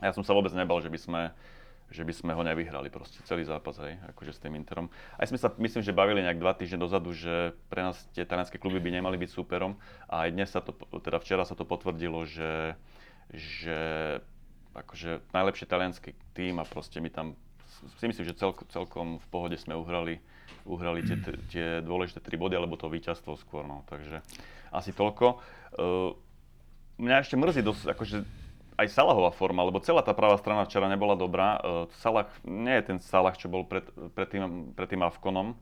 [0.02, 1.22] A ja som sa vôbec nebal, že by sme,
[1.94, 4.90] že by sme ho nevyhrali proste celý zápas, hej, akože s tým Interom.
[5.16, 8.58] Aj sme sa, myslím, že bavili nejak dva týždne dozadu, že pre nás tie talianské
[8.58, 9.78] kluby by nemali byť súperom.
[10.10, 12.74] A aj dnes sa to, teda včera sa to potvrdilo, že,
[13.30, 13.78] že
[14.74, 17.38] akože najlepší talianský tým a proste my tam
[18.00, 20.24] si myslím, že cel, celkom v pohode sme uhrali,
[20.64, 21.18] uhrali tie,
[21.52, 24.24] tie dôležité tri body, alebo to víťazstvo skôr, no, takže
[24.72, 25.44] asi toľko.
[25.76, 26.16] Uh,
[27.02, 28.18] mňa ešte mrzí dosť, akože
[28.74, 31.60] aj Salahová forma, lebo celá tá pravá strana včera nebola dobrá.
[31.60, 35.54] Uh, Salah nie je ten Salah, čo bol pred, pred, tým, pred tým Avkonom.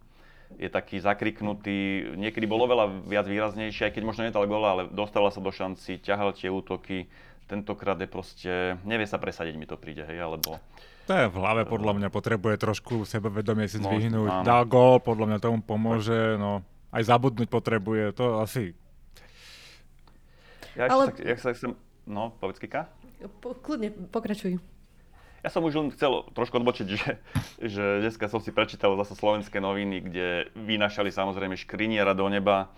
[0.60, 5.32] Je taký zakriknutý, niekedy bolo veľa viac výraznejší, aj keď možno nedal gola, ale dostala
[5.32, 7.08] sa do šanci, ťahal tie útoky.
[7.52, 10.56] Tentokrát je proste, nevie sa presadiť, mi to príde, hej, alebo...
[11.04, 14.30] To je v hlave, podľa mňa potrebuje trošku sebevedomie si zvyhnúť.
[14.32, 16.64] No, Dal gól, podľa mňa tomu pomôže, no
[16.96, 18.72] aj zabudnúť potrebuje, to asi...
[20.80, 21.12] Ja ale...
[21.12, 21.76] sa, ja sa chcem...
[22.08, 22.88] No, povedz Kika.
[23.44, 24.56] Po, kľudne, pokračuj.
[25.44, 27.20] Ja som už len chcel trošku odbočiť, že,
[27.60, 32.72] že dneska som si prečítal zase slovenské noviny, kde vynašali samozrejme škriniera do neba,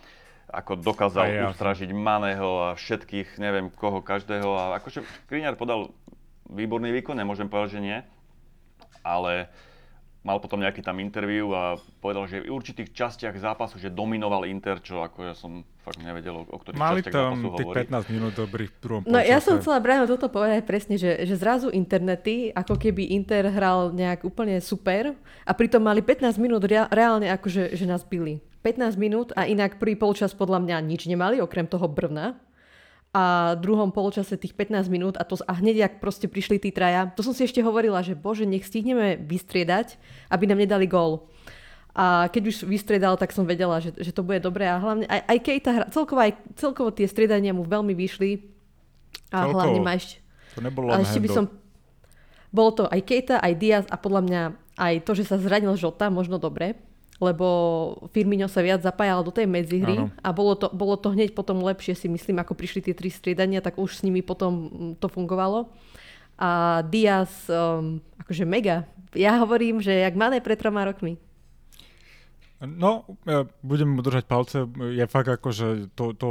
[0.49, 1.49] ako dokázal ja.
[1.49, 4.49] ustražiť Maného a všetkých, neviem koho, každého.
[4.53, 5.93] A akože škriniar podal
[6.51, 7.97] výborný výkon, nemôžem povedať, že nie,
[9.01, 9.49] ale
[10.23, 14.79] mal potom nejaký tam interview a povedal, že v určitých častiach zápasu, že dominoval Inter,
[14.79, 17.63] čo ako ja som fakt nevedel, o ktorých Mali častiach zápasu hovorí.
[17.67, 20.95] Mali tam 15 minút dobrých v prvom No ja som chcela Brian toto povedať presne,
[20.95, 25.11] že, že zrazu internety, ako keby Inter hral nejak úplne super
[25.43, 28.52] a pritom mali 15 minút reálne akože že nás byli.
[28.63, 32.39] 15 minút a inak prvý polčas podľa mňa nič nemali, okrem toho brvna
[33.13, 37.13] a druhom polčase tých 15 minút a, to, a hneď, ak proste prišli tí traja,
[37.13, 40.01] to som si ešte hovorila, že bože, nech stihneme vystriedať,
[40.33, 41.29] aby nám nedali gól.
[41.93, 45.29] A keď už vystriedal, tak som vedela, že, že to bude dobré a hlavne aj,
[45.29, 48.49] aj Kejta hra, celkovo, aj, celkovo tie striedania mu veľmi vyšli
[49.29, 49.61] a celkovo.
[49.61, 50.17] hlavne ma ešte...
[50.57, 51.45] To nebolo len ešte by som,
[52.53, 54.41] Bolo to aj Kejta, aj Diaz a podľa mňa
[54.77, 56.77] aj to, že sa zranil Žota, možno dobre,
[57.23, 57.47] lebo
[58.11, 60.11] Firmino sa viac zapájal do tej medzihry ano.
[60.19, 63.63] a bolo to, bolo to hneď potom lepšie si myslím, ako prišli tie tri striedania,
[63.63, 65.71] tak už s nimi potom mm, to fungovalo.
[66.35, 68.89] A Diaz, um, akože mega.
[69.13, 71.15] Ja hovorím, že jak Mané pred troma rokmi.
[72.63, 74.57] No, ja budem mu držať palce.
[74.95, 75.67] Je fakt ako, že
[75.99, 76.29] to, to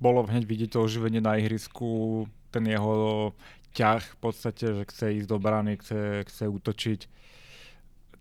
[0.00, 3.30] bolo hneď vidieť to oživenie na ihrisku, ten jeho
[3.76, 7.00] ťah v podstate, že chce ísť do brány, chce, chce útočiť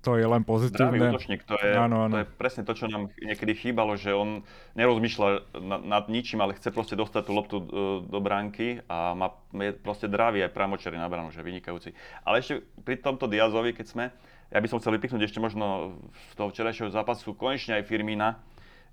[0.07, 1.11] to je len pozitívne.
[1.11, 2.15] útočník, to je, áno, áno.
[2.15, 4.47] to je presne to, čo nám niekedy chýbalo, že on
[4.79, 9.11] nerozmýšľa nad, nad ničím, ale chce proste dostať tú loptu do, e, do bránky a
[9.11, 11.91] má, je proste dravý aj pramočery na bránu, že vynikajúci.
[12.23, 14.05] Ale ešte pri tomto Diazovi, keď sme,
[14.47, 15.99] ja by som chcel vypichnúť ešte možno
[16.31, 18.39] z toho včerajšieho zápasu konečne aj Firmína,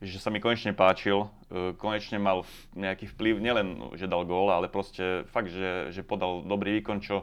[0.03, 2.43] že sa mi konečne páčil, e, konečne mal
[2.75, 7.23] nejaký vplyv, nielen, že dal gól, ale proste fakt, že, že podal dobrý výkon, čo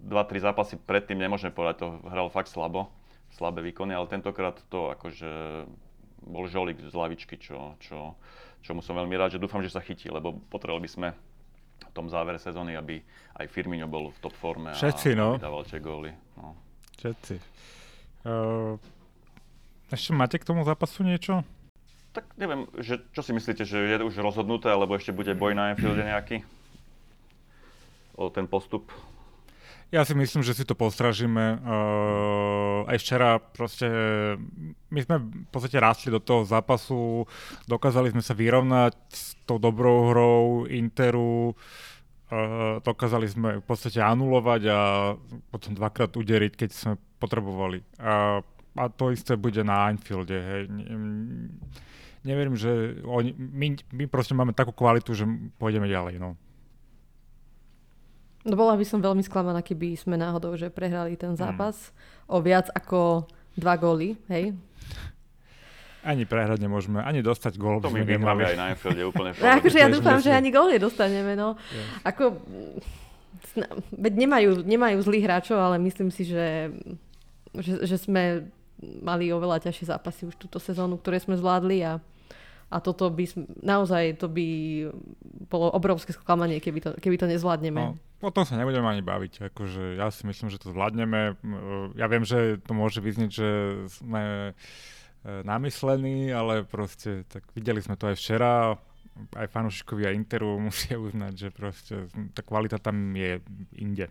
[0.00, 2.88] 2-3 zápasy predtým nemôžeme povedať, to hral fakt slabo
[3.38, 5.64] slabé výkony, ale tentokrát to akože
[6.26, 8.18] bol žolík z lavičky, čo, čo,
[8.74, 11.08] mu som veľmi rád, že dúfam, že sa chytí, lebo potrebovali by sme
[11.78, 12.98] v tom závere sezóny, aby
[13.38, 15.28] aj Firmino bol v top forme Všetci, a no.
[15.38, 16.10] dával tie góly.
[16.34, 16.58] No.
[16.98, 17.38] Všetci.
[18.26, 18.74] Uh,
[19.94, 21.46] ešte máte k tomu zápasu niečo?
[22.10, 25.70] Tak neviem, že, čo si myslíte, že je už rozhodnuté, alebo ešte bude boj na
[25.70, 26.42] Enfielde nejaký?
[28.18, 28.90] O ten postup
[29.88, 31.64] ja si myslím, že si to postražíme.
[31.64, 33.88] Uh, aj včera proste,
[34.92, 37.24] my sme v podstate rástli do toho zápasu,
[37.64, 44.62] dokázali sme sa vyrovnať s tou dobrou hrou Interu, uh, dokázali sme v podstate anulovať
[44.68, 44.80] a
[45.48, 47.80] potom dvakrát uderiť, keď sme potrebovali.
[48.04, 48.44] A,
[48.76, 50.36] a to isté bude na Anfielde.
[50.36, 50.62] Hej.
[52.28, 55.24] Neverím, že oni, my, my proste máme takú kvalitu, že
[55.56, 56.20] pôjdeme ďalej.
[56.20, 56.36] No.
[58.48, 61.38] No bola by som veľmi sklamaná, keby sme náhodou, že prehrali ten mm.
[61.38, 61.92] zápas mm.
[62.32, 64.56] o viac ako dva góly, hej?
[66.00, 67.84] Ani prehrať nemôžeme, ani dostať gól.
[67.84, 71.36] To my vyhráme aj na Anfielde úplne no, akože ja dúfam, že ani gól nedostaneme,
[71.36, 71.60] no.
[71.68, 72.08] Yeah.
[72.08, 72.40] Ako,
[73.92, 76.72] veď nemajú, nemajú zlých hráčov, ale myslím si, že,
[77.60, 78.48] že, že sme
[78.80, 82.00] mali oveľa ťažšie zápasy už túto sezónu, ktoré sme zvládli a,
[82.68, 83.24] a toto by
[83.64, 84.48] naozaj to by
[85.48, 87.80] bolo obrovské sklamanie, keby to, keby to nezvládneme.
[87.80, 89.48] No, o tom sa nebudeme ani baviť.
[89.48, 91.40] Akože ja si myslím, že to zvládneme.
[91.96, 93.50] Ja viem, že to môže vyznieť, že
[93.88, 94.52] sme e,
[95.24, 98.76] namyslení, ale proste tak videli sme to aj včera
[99.34, 101.94] aj fanúšikovia Interu musia uznať, že proste
[102.34, 103.42] tá kvalita tam je
[103.78, 104.06] inde.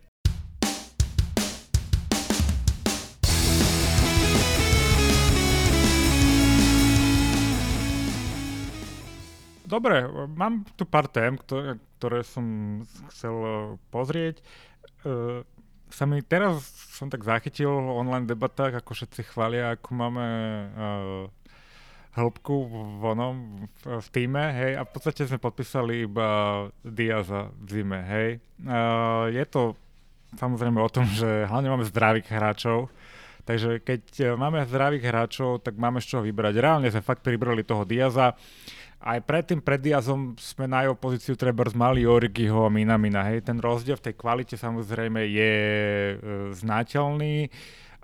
[9.67, 12.79] Dobre, mám tu pár tém, ktoré, ktoré som
[13.11, 13.35] chcel
[13.91, 14.39] pozrieť.
[15.03, 15.43] Uh,
[15.91, 16.63] sa mi teraz
[16.95, 20.27] som tak zachytil v online debatách, ako všetci chvália, ako máme
[20.71, 21.23] uh,
[22.15, 22.55] hĺbku
[22.97, 23.35] v onom,
[23.83, 26.27] v, v týme, hej, a v podstate sme podpísali iba
[26.81, 28.29] Diaza v zime, hej.
[28.63, 29.75] Uh, je to
[30.39, 32.87] samozrejme o tom, že hlavne máme zdravých hráčov,
[33.47, 36.59] takže keď e, máme zdravých hráčov, tak máme z čoho vybrať.
[36.59, 38.35] Reálne sme fakt pribrali toho Diaza,
[38.97, 43.61] aj predtým pred Diazom sme na jeho pozíciu treba mali Origiho a Minamina, hej, ten
[43.61, 46.15] rozdiel v tej kvalite samozrejme je e,
[46.57, 47.47] znateľný.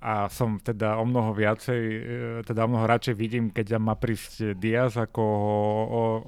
[0.04, 2.00] A som teda o mnoho viacej, e,
[2.44, 5.24] teda o mnoho radšej vidím, keď má prísť Diaz ako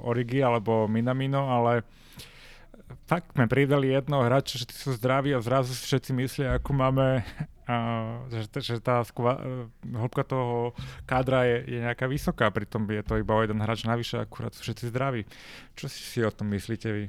[0.08, 1.84] Origi alebo Minamino, ale
[3.06, 7.22] fakt sme pridali jednoho hráča, že sú zdraví a zrazu všetci myslia, ako máme,
[7.72, 7.76] a,
[8.30, 10.74] že, že tá skva, e, hĺbka toho
[11.06, 14.66] kádra je, je nejaká vysoká, pritom je to iba o jeden hráč navyše, akurát sú
[14.66, 15.22] všetci zdraví.
[15.78, 17.06] Čo si si o tom myslíte vy?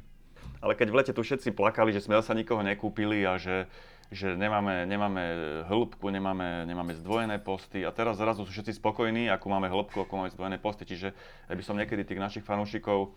[0.65, 3.69] Ale keď v lete tu všetci plakali, že sme sa nikoho nekúpili a že
[4.07, 5.23] že nemáme, nemáme
[5.67, 10.15] hĺbku, nemáme, nemáme zdvojené posty a teraz zrazu sú všetci spokojní, ako máme hĺbku, ako
[10.15, 10.87] máme zdvojené posty.
[10.87, 11.11] Čiže
[11.51, 13.11] by som niekedy tých našich fanúšikov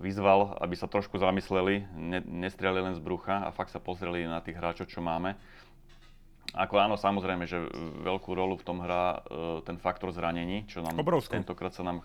[0.00, 4.40] vyzval, aby sa trošku zamysleli, ne, nestreli len z brucha a fakt sa pozreli na
[4.40, 5.36] tých hráčov, čo máme.
[6.52, 7.64] Ako áno, samozrejme, že
[8.04, 11.32] veľkú rolu v tom hrá e, ten faktor zranení, čo nám Obrovskú.
[11.32, 12.04] tentokrát sa nám,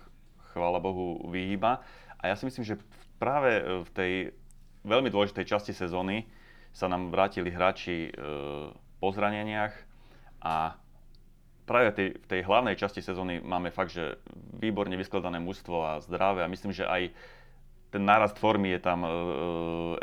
[0.55, 1.83] chvála Bohu, vyhýba.
[2.21, 2.79] A ja si myslím, že
[3.19, 4.13] práve v tej
[4.87, 6.23] veľmi dôležitej časti sezóny
[6.71, 8.11] sa nám vrátili hráči e,
[9.03, 9.75] po zraneniach
[10.39, 10.79] a
[11.67, 14.15] práve tej, v tej hlavnej časti sezóny máme fakt, že
[14.55, 17.11] výborne vyskladané mužstvo a zdravé a myslím, že aj
[17.97, 19.09] ten nárast formy je tam e,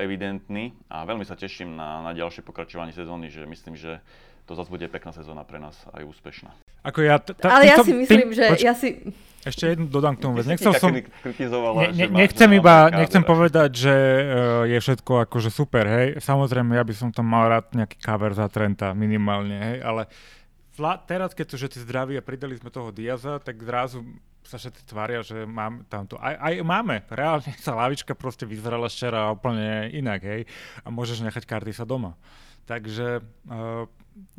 [0.02, 4.02] evidentný a veľmi sa teším na, na ďalšie pokračovanie sezóny, že myslím, že
[4.44, 6.50] to zase bude pekná sezóna pre nás aj úspešná.
[6.84, 9.00] Ako ja t- t- Ale ja si myslím, tým, že poč- ja si...
[9.46, 10.44] Ešte jednu dodám k tomu vec.
[10.44, 10.92] Nechcel som...
[10.92, 16.20] Ne, ne, nechcem iba, nechcem povedať, že uh, je všetko akože super, hej.
[16.20, 20.08] Samozrejme, ja by som tam mal rád nejaký cover za Trenta, minimálne, hej, ale
[20.76, 24.04] vla, teraz, keď sú všetci zdraví a pridali sme toho Diaza, tak zrazu
[24.44, 26.20] sa všetci tvária, že mám tamto.
[26.20, 27.02] Aj, aj máme.
[27.08, 30.42] Reálne sa lavička proste vyzerala včera úplne inak, hej.
[30.84, 32.14] A môžeš nechať karty sa doma.
[32.64, 33.84] Takže uh,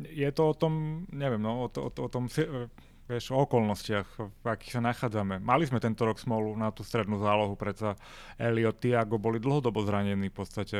[0.02, 2.66] je to o tom, neviem, no, o, to, o, to, o tom, e,
[3.06, 5.38] vieš, o okolnostiach, v akých sa nachádzame.
[5.38, 7.94] Mali sme tento rok smolu na tú strednú zálohu, predsa
[8.34, 10.78] Elliot, Tiago boli dlhodobo zranení v podstate.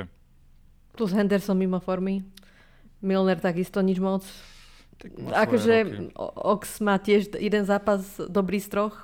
[0.96, 2.26] Plus Henderson mimo formy.
[3.04, 4.26] Milner takisto nič moc.
[5.32, 6.08] Akože
[6.40, 8.96] Ox má tiež jeden zápas dobrý z troch.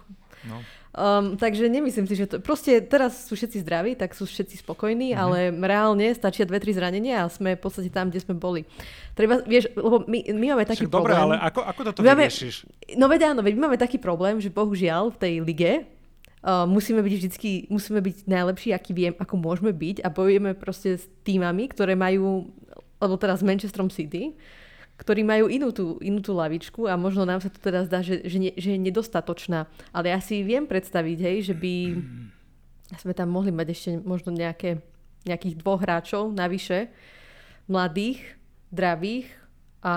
[0.48, 0.58] No.
[0.92, 2.36] Um, takže nemyslím si, že to...
[2.36, 5.24] Proste teraz sú všetci zdraví, tak sú všetci spokojní, mm-hmm.
[5.24, 8.68] ale reálne stačia dve, tri zranenia a sme v podstate tam, kde sme boli.
[9.16, 11.16] Treba, vieš, lebo my, my máme taký Však problém...
[11.16, 12.68] Dobre, ale ako, ako toto máme, vyriešiš?
[13.00, 17.00] No veď áno, veď my máme taký problém, že bohužiaľ v tej lige uh, musíme
[17.00, 21.72] byť vždycky, musíme byť najlepší, aký viem, ako môžeme byť a bojujeme proste s týmami,
[21.72, 22.52] ktoré majú,
[23.00, 24.36] alebo teraz s Manchesterom City,
[25.02, 28.22] ktorí majú inú tú, inú tú lavičku a možno nám sa to teda zdá, že,
[28.22, 29.66] že, ne, že je nedostatočná.
[29.90, 31.74] Ale ja si viem predstaviť, hej, že by
[33.02, 34.78] sme tam mohli mať ešte možno nejaké,
[35.26, 36.94] nejakých dvoch hráčov navyše,
[37.66, 38.22] mladých,
[38.70, 39.26] zdravých
[39.82, 39.94] a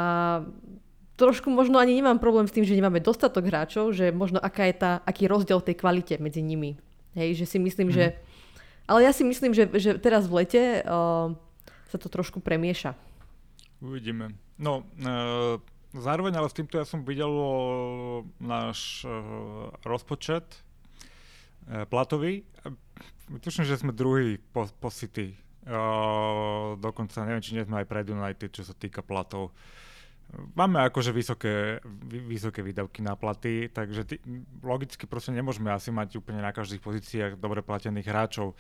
[1.15, 4.75] trošku možno ani nemám problém s tým, že nemáme dostatok hráčov, že možno aká je
[4.75, 6.75] tá, aký je rozdiel tej kvalite medzi nimi.
[7.13, 7.95] Hej, že si myslím, mm.
[7.95, 8.05] že...
[8.09, 8.15] Mhm.
[8.85, 11.33] Ale ja si myslím, že, že teraz v lete uh,
[11.89, 12.93] sa to trošku premieša.
[13.81, 14.44] Uvidíme.
[14.55, 15.59] No, e,
[15.95, 17.31] zároveň ale s týmto ja som videl
[18.39, 19.11] náš e,
[19.83, 20.47] rozpočet
[21.67, 22.47] e, platový.
[23.43, 25.35] Tuším, že sme druhý po, po City.
[25.35, 25.37] E,
[26.79, 29.51] dokonca neviem, či nie sme aj pred United, čo sa týka platov.
[30.57, 34.15] Máme akože vysoké, vysoké výdavky na platy, takže tý,
[34.65, 38.51] logicky proste nemôžeme asi mať úplne na každých pozíciách dobre platených hráčov.
[38.51, 38.55] E,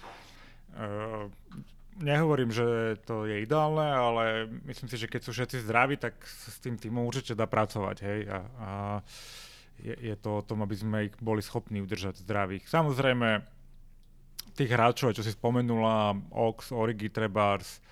[1.99, 4.23] nehovorím, že to je ideálne, ale
[4.67, 7.97] myslím si, že keď sú všetci zdraví, tak s tým týmom určite dá pracovať.
[8.03, 8.19] Hej?
[8.27, 8.69] A, a
[9.79, 12.67] je, je to o tom, aby sme ich boli schopní udržať zdravých.
[12.67, 13.43] Samozrejme,
[14.55, 17.83] tých hráčov, čo si spomenula, Ox, Origi, Trebars,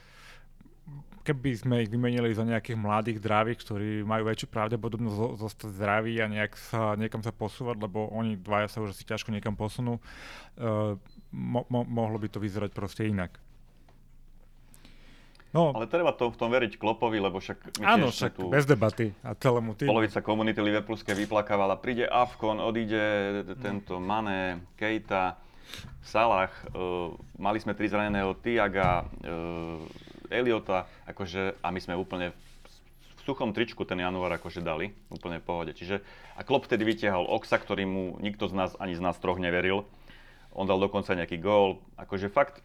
[1.23, 6.27] keby sme ich vymenili za nejakých mladých zdravých, ktorí majú väčšiu pravdepodobnosť zostať zdraví a
[6.27, 10.03] nejak sa, niekam sa posúvať, lebo oni dvaja sa už asi ťažko niekam posunú,
[10.59, 10.99] uh,
[11.31, 13.39] mo- mo- mohlo by to vyzerať proste inak.
[15.53, 18.65] No, ale treba to v tom veriť Klopovi, lebo však my Áno, však tu bez
[18.65, 19.93] debaty a celému týmu.
[19.93, 25.37] Polovica komunity Liverpoolské vyplakávala, príde Afkon, odíde tento Mané, Kejta,
[26.01, 33.21] Salah, uh, mali sme tri zraneného Tiaga, uh, Eliota, akože, a my sme úplne v
[33.21, 35.71] suchom tričku ten január akože dali, úplne v pohode.
[35.77, 36.01] Čiže,
[36.33, 39.85] a Klopp vtedy vytiahol Oxa, ktorý mu nikto z nás, ani z nás troch neveril.
[40.51, 41.81] On dal dokonca nejaký gól.
[41.95, 42.61] Akože fakt,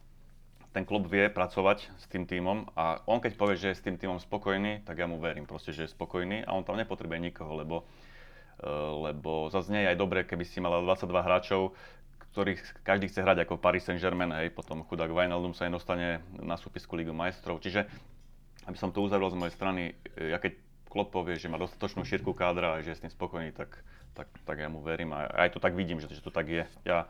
[0.72, 3.96] ten klub vie pracovať s tým tímom a on keď povie, že je s tým
[3.96, 7.56] tímom spokojný, tak ja mu verím proste, že je spokojný a on tam nepotrebuje nikoho,
[7.56, 7.76] lebo,
[8.62, 11.72] uh, lebo zase nie je aj dobre, keby si mal 22 hráčov,
[12.36, 16.94] ktorých každý chce hrať ako Paris Saint-Germain, hej, potom chudák Wijnaldum sa nedostane na súpisku
[16.94, 17.58] Ligu majstrov.
[17.58, 17.88] Čiže,
[18.68, 20.54] aby som to uzavrel z mojej strany, ja keď
[20.88, 23.80] Klopp povie, že má dostatočnú šírku kádra a že je s tým spokojný, tak,
[24.16, 26.64] tak, tak ja mu verím a aj to tak vidím, že, že to tak je.
[26.84, 27.08] Ja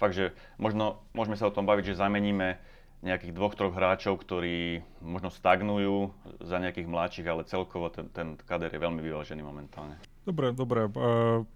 [0.00, 2.56] fakt, že možno môžeme sa o tom baviť, že zameníme
[3.00, 6.12] nejakých dvoch, troch hráčov, ktorí možno stagnujú
[6.44, 9.96] za nejakých mladších, ale celkovo ten, ten kader je veľmi vyvážený momentálne.
[10.28, 10.84] Dobre, dobre.
[10.92, 11.48] Uh,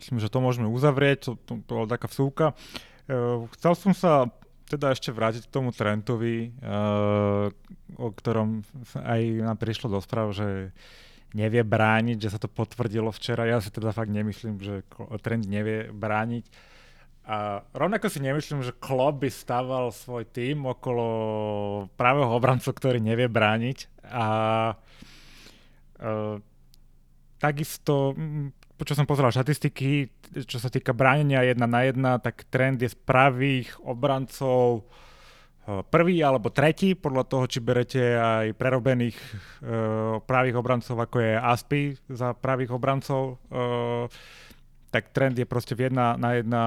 [0.00, 2.56] myslím, že to môžeme uzavrieť, to, to, bola taká vsúka.
[3.04, 4.32] Uh, chcel som sa
[4.64, 7.52] teda ešte vrátiť k tomu Trentovi, uh,
[8.00, 8.64] o ktorom
[8.96, 10.72] aj nám prišlo do správ, že
[11.36, 13.46] nevie brániť, že sa to potvrdilo včera.
[13.46, 14.82] Ja si teda fakt nemyslím, že
[15.22, 16.44] Trent nevie brániť.
[17.28, 21.06] A rovnako si nemyslím, že Klopp by staval svoj tým okolo
[21.94, 24.08] pravého obrancu, ktorý nevie brániť.
[24.08, 24.26] A
[26.00, 26.40] uh,
[27.40, 28.16] takisto,
[28.76, 30.12] čo som pozeral štatistiky,
[30.44, 34.86] čo sa týka bránenia jedna na jedna, tak trend je z pravých obrancov
[35.66, 41.32] e, prvý alebo tretí, podľa toho, či berete aj prerobených uh, pravých obrancov, ako je
[41.34, 43.42] Aspi za pravých obrancov.
[43.50, 44.06] Uh,
[44.90, 46.62] tak trend je proste v jedna na jedna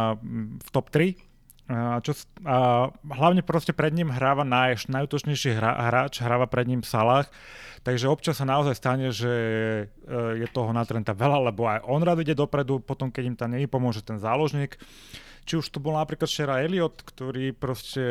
[0.59, 1.15] v top 3.
[1.63, 2.11] A, čo,
[2.43, 7.23] a hlavne proste pred ním hráva naj, najútočnejší hra, hráč, hráva pred ním Salah,
[7.87, 9.85] takže občas sa naozaj stane, že e,
[10.43, 13.55] je toho na Trenta veľa, lebo aj on rád ide dopredu, potom keď im tam
[13.55, 14.75] nepomôže ten záložník.
[15.47, 18.03] Či už to bol napríklad včera Elliot, ktorý proste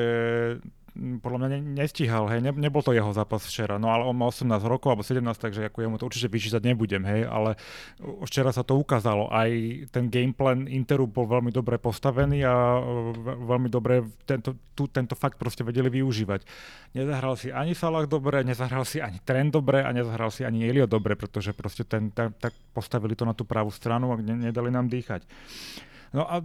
[0.95, 4.29] podľa mňa ne, nestíhal, hej, ne, nebol to jeho zápas včera, no ale on má
[4.29, 7.57] 18 rokov alebo 17, takže ako jemu to určite vyčítať nebudem, hej, ale
[8.29, 9.49] včera sa to ukázalo, aj
[9.89, 12.77] ten gameplan Interu bol veľmi dobre postavený a
[13.25, 16.45] veľmi dobre tento, tu, tento fakt proste vedeli využívať.
[16.93, 20.85] Nezahral si ani Salah dobre, nezahral si ani Trent dobre a nezahral si ani Elio
[20.85, 24.69] dobre, pretože proste ten, tak, tak postavili to na tú pravú stranu a ne, nedali
[24.69, 25.25] nám dýchať.
[26.13, 26.45] No a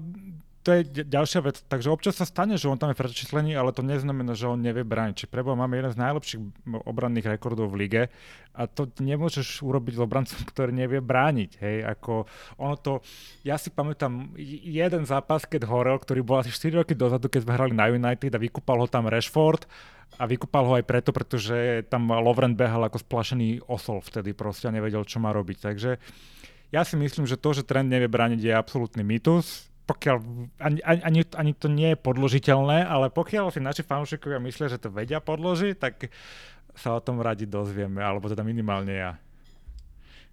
[0.67, 1.63] to je ďalšia vec.
[1.63, 4.83] Takže občas sa stane, že on tam je prečíslený, ale to neznamená, že on nevie
[4.83, 5.23] brániť.
[5.23, 6.39] Či prebo máme jeden z najlepších
[6.83, 8.03] obranných rekordov v lige
[8.51, 11.51] a to nemôžeš urobiť obrancom, ktorý nevie brániť.
[11.63, 12.27] Hej, ako
[12.59, 12.99] ono to,
[13.47, 17.55] ja si pamätám jeden zápas, keď horel, ktorý bol asi 4 roky dozadu, keď sme
[17.55, 19.63] hrali na United a vykúpal ho tam Rashford
[20.19, 24.75] a vykúpal ho aj preto, pretože tam Lovren behal ako splašený osol vtedy proste a
[24.75, 25.57] nevedel, čo má robiť.
[25.63, 25.95] Takže
[26.75, 30.17] ja si myslím, že to, že trend nevie brániť je absolútny mýtus pokiaľ,
[30.59, 34.91] ani, ani, ani to nie je podložiteľné, ale pokiaľ si naši fanúšikovia myslia, že to
[34.91, 36.11] vedia podložiť, tak
[36.75, 39.15] sa o tom radi dozvieme, alebo teda minimálne ja.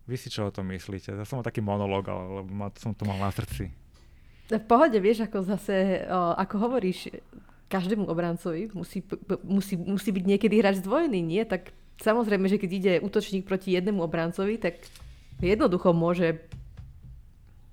[0.05, 1.17] Vy si čo o tom myslíte?
[1.17, 2.45] Ja som taký monológ, ale
[2.77, 3.73] som to mal na srdci.
[4.53, 7.09] V pohode, vieš, ako zase, ako hovoríš,
[7.73, 9.01] každému obrancovi musí,
[9.41, 11.43] musí, musí byť niekedy hráč zdvojený, nie?
[11.49, 14.85] Tak samozrejme, že keď ide útočník proti jednému obrancovi, tak
[15.41, 16.45] jednoducho môže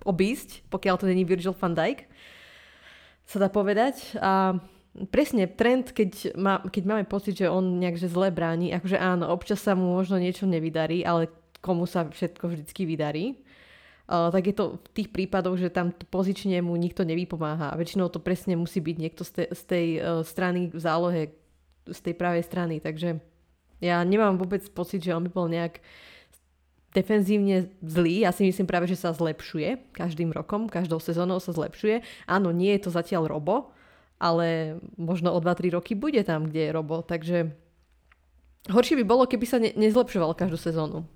[0.05, 2.09] obísť, pokiaľ to není Virgil van Dijk,
[3.25, 4.17] sa dá povedať.
[4.19, 4.59] A
[5.07, 9.63] presne trend, keď, má, keď máme pocit, že on nejak zle bráni, akože áno, občas
[9.63, 11.31] sa mu možno niečo nevydarí, ale
[11.63, 13.39] komu sa všetko vždycky vydarí,
[14.09, 17.71] uh, tak je to v tých prípadoch, že tam pozične mu nikto nevypomáha.
[17.71, 21.21] A väčšinou to presne musí byť niekto z, te, z tej uh, strany v zálohe,
[21.87, 22.81] z tej pravej strany.
[22.81, 23.21] Takže
[23.79, 25.79] ja nemám vôbec pocit, že on by bol nejak
[26.91, 28.27] defenzívne zlý.
[28.27, 32.03] Ja si myslím práve, že sa zlepšuje každým rokom, každou sezónou sa zlepšuje.
[32.27, 33.71] Áno, nie je to zatiaľ Robo,
[34.19, 36.99] ale možno o 2-3 roky bude tam, kde je Robo.
[37.01, 37.55] Takže
[38.69, 41.07] horšie by bolo, keby sa ne- nezlepšoval každú sezónu.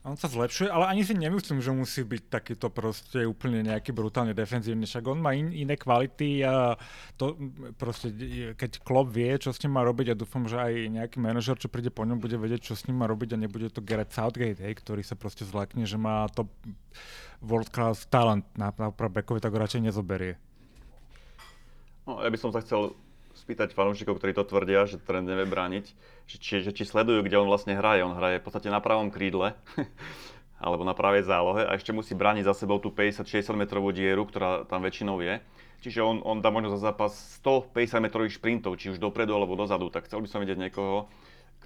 [0.00, 4.32] On sa zlepšuje, ale ani si nemyslím, že musí byť takýto proste úplne nejaký brutálne
[4.32, 4.88] defenzívny.
[4.88, 6.72] Však on má in, iné kvality a
[7.20, 7.36] to
[7.76, 8.08] proste,
[8.56, 11.68] keď klub vie, čo s ním má robiť a dúfam, že aj nejaký manažer, čo
[11.68, 14.64] príde po ňom, bude vedieť, čo s ním má robiť a nebude to Gareth Southgate,
[14.64, 16.48] hej, ktorý sa proste zlakne, že má to
[17.44, 20.40] world class talent na, na backovi, tak ho radšej nezoberie.
[22.08, 22.96] No, ja by som sa chcel
[23.50, 25.90] spýtať fanúšikov, ktorí to tvrdia, že trend nevie brániť,
[26.30, 28.06] že či, že či sledujú, kde on vlastne hraje.
[28.06, 29.58] On hraje v podstate na pravom krídle,
[30.62, 34.70] alebo na pravej zálohe a ešte musí brániť za sebou tú 50-60 metrovú dieru, ktorá
[34.70, 35.42] tam väčšinou je.
[35.82, 37.10] Čiže on, on dá možno za zápas
[37.42, 39.90] 150 metrových šprintov, či už dopredu alebo dozadu.
[39.90, 41.10] Tak chcel by som vidieť niekoho,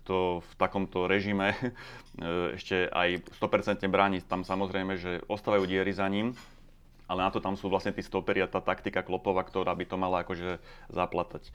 [0.00, 4.24] kto v takomto režime e, ešte aj 100% bráni.
[4.24, 6.32] Tam samozrejme, že ostávajú diery za ním,
[7.04, 9.96] ale na to tam sú vlastne tí stopery a tá taktika Klopova, ktorá by to
[10.00, 10.56] mala akože
[10.88, 11.48] zaplatať.
[11.48, 11.52] E,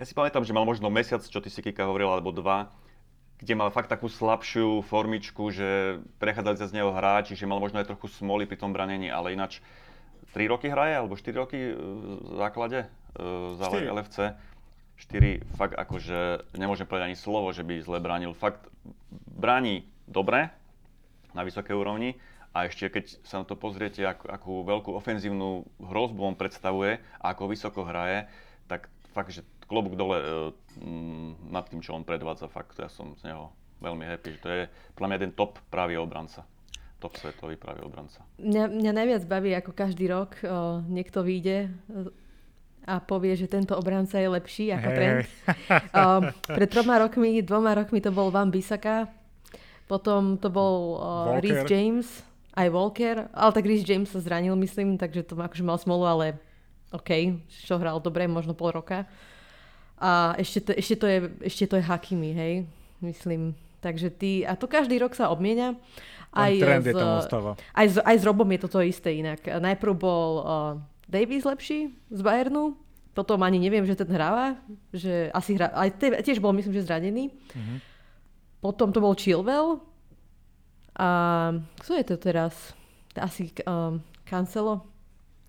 [0.00, 2.72] ja si pamätám, že mal možno mesiac, čo ty si Kika hovoril, alebo dva,
[3.36, 7.84] kde mal fakt takú slabšiu formičku, že prechádzali sa z neho hráči, že mal možno
[7.84, 9.60] aj trochu smoly pri tom branení, ale ináč
[10.32, 12.88] 3 roky hraje, alebo 4 roky e, v základe e,
[13.60, 13.92] za 4.
[13.92, 14.18] LFC.
[14.96, 18.32] 4 fakt akože nemôžem povedať ani slovo, že by zle bránil.
[18.32, 18.64] Fakt
[19.12, 20.48] bráni dobre,
[21.36, 22.16] na vysokej úrovni
[22.56, 27.36] a ešte keď sa na to pozriete, akú, akú veľkú ofenzívnu hrozbu on predstavuje a
[27.36, 28.24] ako vysoko hraje,
[28.64, 30.50] tak fakt, že klobúk dole uh,
[31.52, 33.52] nad tým, čo on predvádza, fakt, ja som z neho
[33.84, 34.62] veľmi happy, že to je
[34.96, 36.48] podľa mňa jeden top pravý obranca.
[36.96, 38.24] Top svetový pravý obranca.
[38.40, 41.68] Mňa, mňa najviac baví, ako každý rok uh, niekto vyjde
[42.88, 44.96] a povie, že tento obranca je lepší ako hey.
[44.96, 45.18] trend.
[45.92, 49.12] Uh, pred troma rokmi, dvoma rokmi to bol Van Bissaka,
[49.84, 52.25] potom to bol uh, Rhys James,
[52.56, 56.26] aj Walker, ale tak Rhys James sa zranil, myslím, takže to akože mal smolu, ale
[56.88, 59.04] OK, čo hral dobre, možno pol roka.
[60.00, 62.54] A ešte to, ešte to, je, ešte to je Hakimi, hej,
[63.04, 63.52] myslím.
[63.84, 65.76] Takže ty, a to každý rok sa obmienia.
[66.32, 67.52] Aj trend z, je tam ostáva.
[67.72, 69.40] Aj, s, aj s Robom je toto isté inak.
[69.44, 70.44] Najprv bol uh,
[71.08, 72.76] Davies lepší z Bayernu,
[73.16, 74.60] potom ani neviem, že ten hráva,
[74.92, 77.32] že asi hra, aj te, tiež bol myslím, že zranený.
[77.32, 77.78] Mm-hmm.
[78.60, 79.80] Potom to bol Chilwell.
[80.96, 81.08] A
[81.80, 82.72] kto je to teraz?
[83.16, 84.96] Asi um, Cancelo.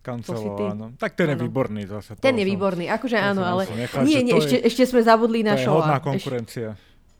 [0.03, 0.95] Cancelo, áno.
[0.95, 1.35] Tak ten áno.
[1.35, 2.15] je výborný zase.
[2.19, 5.43] Ten je som, výborný, akože áno, ale nechať, nie, nie, ešte, je, ešte sme zabudli
[5.43, 5.75] na show.
[5.75, 6.67] To je hodná konkurencia.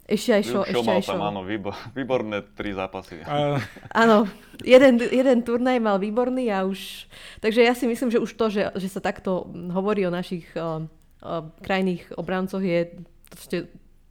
[0.07, 1.19] Ešte, aj show, ešte aj show.
[1.19, 3.19] áno, výbor, výborné tri zápasy.
[3.28, 3.59] Uh.
[3.91, 4.23] Áno,
[4.63, 7.11] jeden, jeden turnaj mal výborný a už...
[7.43, 10.80] Takže ja si myslím, že už to, že, že sa takto hovorí o našich uh,
[10.80, 13.03] uh, krajných obrancoch je...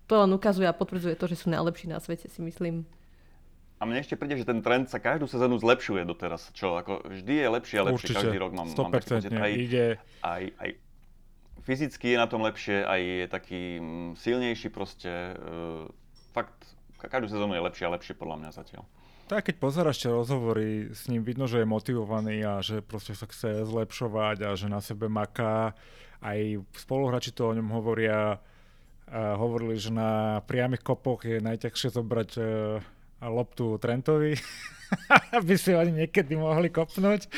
[0.07, 2.85] To len ukazuje a potvrdzuje to, že sú najlepší na svete, si myslím.
[3.77, 6.49] A mne ešte príde, že ten trend sa každú sezónu zlepšuje doteraz.
[6.57, 8.09] Čo, ako vždy je lepšie a lepšie.
[8.09, 9.87] Určite, každý rok mám, 100% mám taký aj, ide.
[10.25, 10.71] Aj, aj
[11.67, 15.13] fyzicky je na tom lepšie, aj je taký mm, silnejší proste.
[15.37, 15.93] Uh,
[16.33, 16.57] fakt,
[16.97, 18.89] každú sezónu je lepšie a lepšie podľa mňa zatiaľ.
[19.27, 23.27] Tak keď pozeráš tie rozhovory, s ním vidno, že je motivovaný a že proste sa
[23.27, 25.75] chce zlepšovať a že na sebe maká.
[26.23, 26.39] Aj
[26.79, 28.39] spoluhráči to o ňom hovoria.
[29.07, 32.47] A hovorili, že na priamých kopoch je najťažšie zobrať uh,
[33.29, 34.35] loptu Trentovi,
[35.39, 37.27] aby si oni niekedy mohli kopnúť.
[37.27, 37.31] E,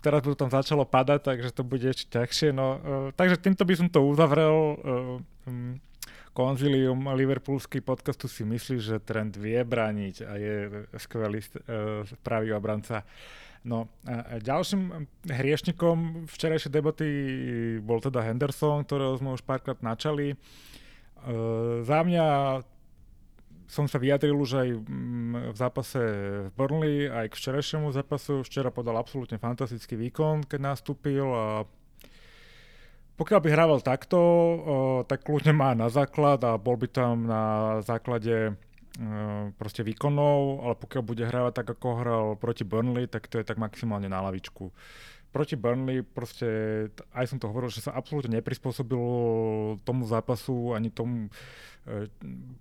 [0.00, 2.54] teraz to tam začalo padať, takže to bude ešte ťažšie.
[2.54, 4.56] No, e, takže týmto by som to uzavrel.
[4.56, 4.76] E,
[5.50, 5.74] um,
[6.36, 10.56] konzilium Liverpoolský podcastu si myslí, že Trent vie brániť a je
[11.00, 11.48] skvelý e,
[12.20, 13.08] pravý obranca.
[13.66, 13.90] No
[14.44, 17.08] ďalším hriešnikom včerajšej debaty
[17.82, 20.36] bol teda Henderson, ktorého sme už párkrát načali.
[20.36, 20.36] E,
[21.82, 22.26] za mňa
[23.66, 26.00] som sa vyjadril už aj mm, v zápase
[26.46, 28.46] v Burnley, aj k včerajšiemu zápasu.
[28.46, 31.66] Včera podal absolútne fantastický výkon, keď nastúpil a
[33.16, 34.20] pokiaľ by hrával takto,
[35.08, 37.44] tak kľudne má na základ a bol by tam na
[37.80, 38.52] základe
[39.56, 43.56] proste výkonov, ale pokiaľ bude hrávať tak, ako hral proti Burnley, tak to je tak
[43.56, 44.68] maximálne na lavičku
[45.32, 46.48] proti Burnley proste,
[47.12, 49.02] aj som to hovoril, že sa absolútne neprispôsobil
[49.84, 51.28] tomu zápasu ani tomu
[51.84, 52.08] e,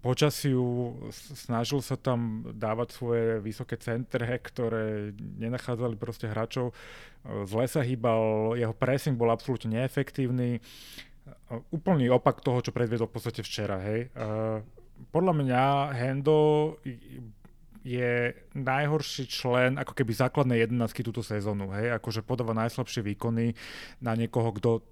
[0.03, 7.79] počasiu, snažil sa tam dávať svoje vysoké centre, ktoré nenachádzali proste hráčov, e, zle sa
[7.79, 10.61] hýbal, jeho pressing bol absolútne neefektívny, e,
[11.71, 14.11] úplný opak toho, čo predviedol v podstate včera, hej.
[14.11, 14.61] E,
[15.11, 15.63] podľa mňa
[15.95, 16.39] Hendo
[17.85, 21.69] je najhorší člen ako keby základnej jedenáctky túto sezónu.
[21.77, 21.93] Hej?
[22.01, 23.53] Akože podáva najslabšie výkony
[24.01, 24.83] na niekoho, kto e,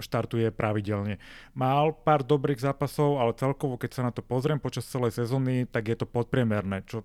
[0.00, 1.20] štartuje pravidelne.
[1.52, 5.92] Mal pár dobrých zápasov, ale celkovo, keď sa na to pozriem počas celej sezóny, tak
[5.92, 7.04] je to podpriemerné, čo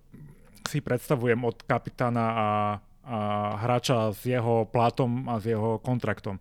[0.63, 2.49] si predstavujem od kapitána a,
[3.03, 3.17] a
[3.67, 6.39] hráča s jeho platom a s jeho kontraktom.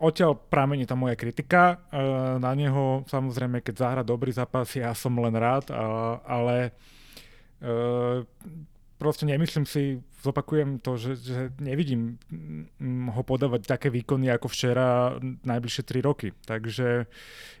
[0.00, 2.00] Odtiaľ pramení tá moja kritika e,
[2.40, 3.04] na neho.
[3.04, 5.68] Samozrejme, keď zahra dobrý zápas, ja som len rád,
[6.24, 6.72] ale
[8.98, 12.16] proste nemyslím si, zopakujem to, že, že nevidím
[12.80, 16.32] mm, ho podávať také výkony ako včera najbližšie 3 roky.
[16.48, 17.04] Takže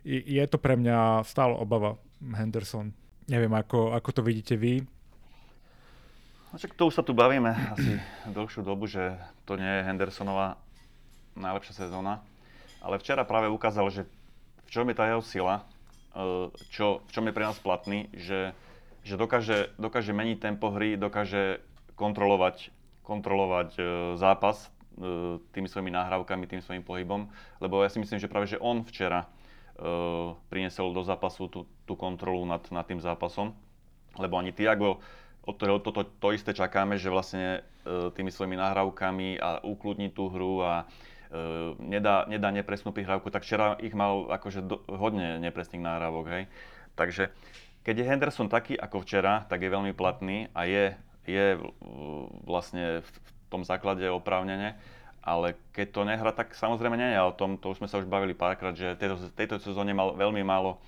[0.04, 2.96] je to pre mňa stále obava Henderson.
[3.28, 4.84] Neviem, ako, ako to vidíte vy.
[6.52, 7.98] No čak to už sa tu bavíme asi
[8.30, 10.56] dlhšiu dobu, že to nie je Hendersonová
[11.34, 12.22] najlepšia sezóna.
[12.84, 14.06] ale včera práve ukázal, že
[14.64, 15.66] v čom je tá jeho sila,
[16.14, 18.54] e, čo, v čom je pre nás platný, že,
[19.04, 21.60] že dokáže, dokáže meniť tempo hry, dokáže
[21.94, 22.72] kontrolovať,
[23.04, 23.80] kontrolovať e,
[24.16, 27.28] zápas e, tými svojimi nahrávkami, tým svojim pohybom,
[27.60, 29.28] lebo ja si myslím, že práve že on včera
[30.54, 33.50] priniesol do zápasu tú, tú kontrolu nad, nad tým zápasom,
[34.14, 35.02] lebo ani Tiago,
[35.42, 37.66] od ktorého toto to, to isté čakáme, že vlastne
[38.14, 43.76] tými svojimi nahrávkami a ukludní tú hru a uh, nedá, nedá nepresnú prihrávku, tak včera
[43.82, 46.44] ich mal akože do, hodne nepresných nahrávok, hej.
[46.94, 47.34] Takže
[47.84, 50.96] keď je Henderson taký ako včera, tak je veľmi platný a je,
[51.28, 51.60] je
[52.48, 54.74] vlastne v, v tom základe oprávnene,
[55.20, 58.08] ale keď to nehra, tak samozrejme nie je o tom, to už sme sa už
[58.08, 60.80] bavili párkrát, že tejto, tejto sezóne mal veľmi málo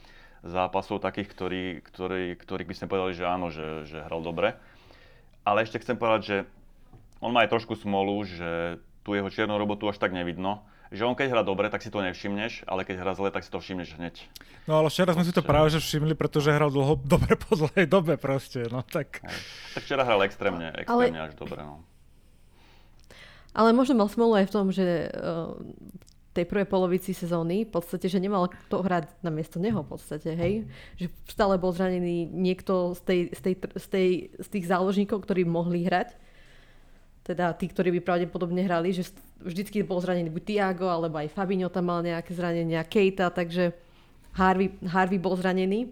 [0.44, 4.56] zápasov takých, ktorý, ktorý, ktorých by sme povedali, že áno, že, že hral dobre.
[5.44, 6.36] Ale ešte chcem povedať, že
[7.20, 10.64] on má aj trošku smolu, že tú jeho čiernu robotu až tak nevidno.
[10.94, 13.50] Že on keď hrá dobre, tak si to nevšimneš, ale keď hrá zle, tak si
[13.50, 14.22] to všimneš hneď.
[14.70, 17.90] No ale včera sme si to práve že všimli, pretože hral dlho dobre po zlej
[17.90, 19.22] dobe proste, no tak...
[19.74, 21.28] Tak včera hral extrémne, extrémne ale...
[21.30, 21.82] až dobre, no.
[23.56, 25.56] Ale možno mal smolu aj v tom, že uh,
[26.36, 30.36] tej prvej polovici sezóny, v podstate, že nemal kto hrať na miesto neho v podstate,
[30.36, 30.68] hej.
[31.00, 35.48] Že stále bol zranený niekto z, tej, z, tej, z, tej, z tých záložníkov, ktorí
[35.48, 36.25] mohli hrať
[37.26, 39.10] teda tí, ktorí by pravdepodobne hrali, že
[39.42, 43.74] vždycky bol zranený buď Tiago, alebo aj Fabinho tam mal nejaké zranenia, Keita, takže
[44.38, 45.90] Harvey, Harvey bol zranený.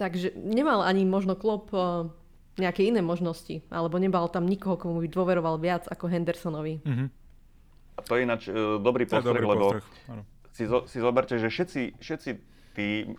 [0.00, 2.08] Takže nemal ani možno Klopp uh,
[2.56, 6.80] nejaké iné možnosti, alebo nebal tam nikoho, komu by dôveroval viac ako Hendersonovi.
[6.80, 7.08] Mm-hmm.
[7.96, 9.84] A to je ináč uh, dobrý postreh, lebo
[10.56, 12.30] si, zo, si zoberte, že všetci, všetci
[12.72, 13.10] tí,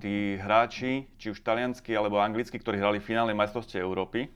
[0.00, 4.30] tí hráči, či už talianskí alebo anglickí, ktorí hrali v finále majstrovstiev Európy,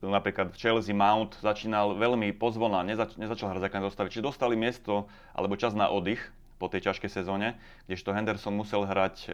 [0.00, 5.04] napríklad Chelsea Mount začínal veľmi pozvolná, nezač- nezačal hrať základné zostavy, čiže dostali miesto
[5.36, 6.20] alebo čas na oddych
[6.60, 7.56] po tej ťažkej sezóne,
[7.88, 9.28] kdežto Henderson musel hrať e,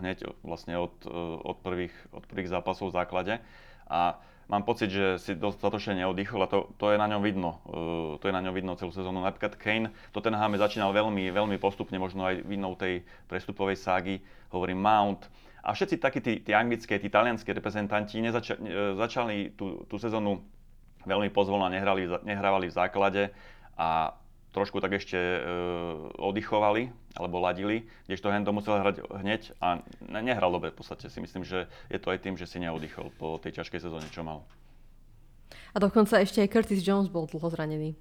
[0.00, 1.12] hneď vlastne od, e,
[1.44, 3.34] od, prvých, od prvých zápasov v základe.
[3.84, 4.16] A
[4.48, 7.60] mám pocit, že si dostatočne neoddychol a to, to je na ňom vidno.
[7.68, 9.20] E, to je na ňom vidno celú sezónu.
[9.20, 14.24] Napríklad Kane, to ten Hame začínal veľmi, veľmi postupne, možno aj vinou tej prestupovej ságy,
[14.48, 15.28] hovorím Mount,
[15.60, 20.40] a všetci takí tí, tí anglické, tí talianské reprezentanti nezača, ne, začali tú, tú sezónu
[21.04, 23.22] veľmi pozvolna, nehrali, nehrávali v základe
[23.76, 24.16] a
[24.50, 25.38] trošku tak ešte e,
[26.18, 29.80] oddychovali alebo ladili, kdežto Hendo musel hrať hneď a
[30.10, 31.06] ne, nehral dobre v podstate.
[31.06, 34.26] Si myslím, že je to aj tým, že si neoddychol po tej ťažkej sezóne, čo
[34.26, 34.42] mal.
[35.70, 37.94] A dokonca ešte aj Curtis Jones bol dlho zranený.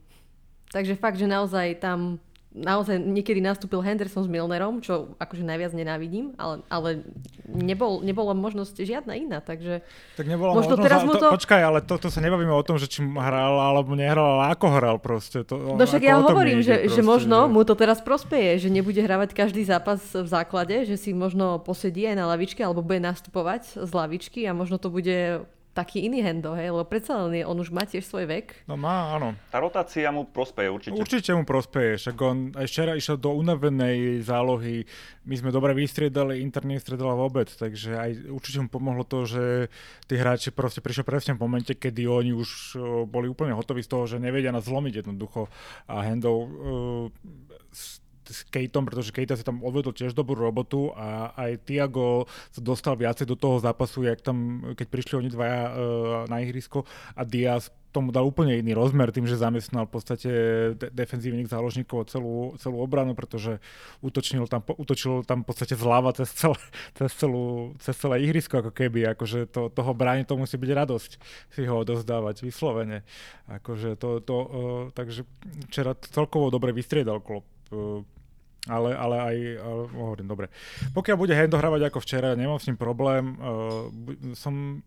[0.69, 6.33] Takže fakt, že naozaj tam naozaj niekedy nastúpil Henderson s Milnerom, čo akože najviac nenávidím,
[6.33, 7.05] ale, ale
[7.45, 9.85] nebol, nebola možnosť žiadna iná, takže...
[10.17, 11.29] Tak nebola možno možnosť, teraz mu to...
[11.29, 14.65] Počkaj, ale to, to sa nebavíme o tom, že či hral alebo nehral, ale ako
[14.73, 15.45] hral proste.
[15.45, 17.51] To, no však ja hovorím, že, proste, že možno že...
[17.53, 22.09] mu to teraz prospeje, že nebude hravať každý zápas v základe, že si možno posedí
[22.09, 25.45] aj na lavičke alebo bude nastupovať z lavičky a možno to bude
[25.79, 28.67] taký iný hendo, hej, lebo predsa len je, on už má tiež svoj vek.
[28.67, 29.39] No má, áno.
[29.47, 30.99] Tá rotácia mu prospeje určite.
[30.99, 34.83] Určite mu prospeje, však on aj včera išiel do unavenej zálohy,
[35.23, 39.71] my sme dobre vystriedali, Inter nestriedala vôbec, takže aj určite mu pomohlo to, že
[40.11, 42.75] tí hráči proste prišli presne v momente, kedy oni už
[43.07, 45.47] boli úplne hotoví z toho, že nevedia nás zlomiť jednoducho
[45.87, 46.47] a Hendo uh,
[48.31, 52.95] s Kejtom, pretože Kejta si tam odvedol tiež dobrú robotu a aj Tiago sa dostal
[52.95, 55.71] viacej do toho zápasu, jak tam, keď prišli oni dvaja uh,
[56.29, 56.85] na ihrisko
[57.17, 60.29] a Diaz tomu dal úplne iný rozmer tým, že zamestnal v podstate
[60.77, 63.57] de- defenzívnych záložníkov celú, celú obranu, pretože
[64.05, 66.57] útočil tam, útočil tam v podstate zľava cez celé,
[66.97, 71.11] cez, celú, cez celé ihrisko, ako keby, akože to, toho bráni to musí byť radosť
[71.57, 73.01] si ho odozdávať vyslovene.
[73.49, 74.47] Akože to, to uh,
[74.93, 75.25] takže
[75.73, 77.41] včera celkovo dobre vystriedal klub.
[77.73, 78.05] Uh,
[78.69, 80.47] ale, ale aj, ale, hovorím, dobre.
[80.93, 83.35] Pokiaľ bude Hendo hravať ako včera, nemám s ním problém.
[83.41, 83.89] Uh,
[84.37, 84.85] som,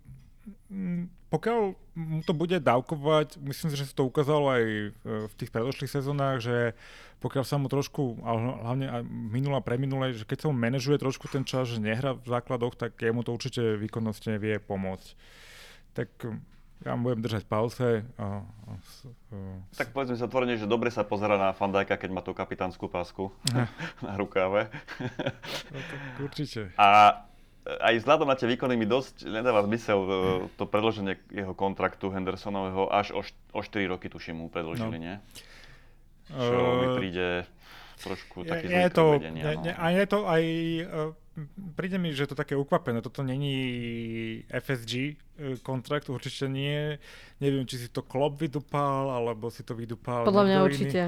[1.28, 1.60] pokiaľ
[1.98, 4.64] mu to bude dávkovať, myslím si, že sa to ukázalo aj
[5.04, 6.78] v tých predošlých sezónach, že
[7.22, 11.30] pokiaľ sa mu trošku, ale hlavne aj minula, preminule, že keď sa mu manažuje trošku
[11.30, 15.08] ten čas, že nehra v základoch, tak jemu to určite výkonnostne vie pomôcť.
[15.94, 16.08] Tak
[16.82, 18.02] ja mu budem držať palce.
[18.18, 18.72] A, a,
[19.34, 19.36] a,
[19.74, 23.30] tak povedzme sa otvorene, že dobre sa pozera na Fandajka, keď má tú kapitánsku pásku
[24.06, 24.68] na rukáve.
[25.70, 26.74] no, tak určite.
[26.74, 27.22] A
[27.62, 30.10] aj vzhľadom na tie výkony mi dosť nedáva zmysel e,
[30.58, 33.22] to predloženie jeho kontraktu Hendersonového až o,
[33.54, 35.04] o 4 roky, tuším, mu predložili, no.
[35.06, 35.14] nie?
[36.26, 37.46] Čo uh, mi príde
[38.02, 39.62] trošku taký je, je to, vedenia, no.
[39.78, 40.42] A je to aj
[41.78, 43.00] príde mi, že to také ukvapené.
[43.00, 43.56] Toto není
[44.52, 45.12] FSG e,
[45.64, 47.00] kontrakt, určite nie.
[47.40, 51.00] Neviem, či si to Klopp vydupal, alebo si to vydupal Podľa mňa určite.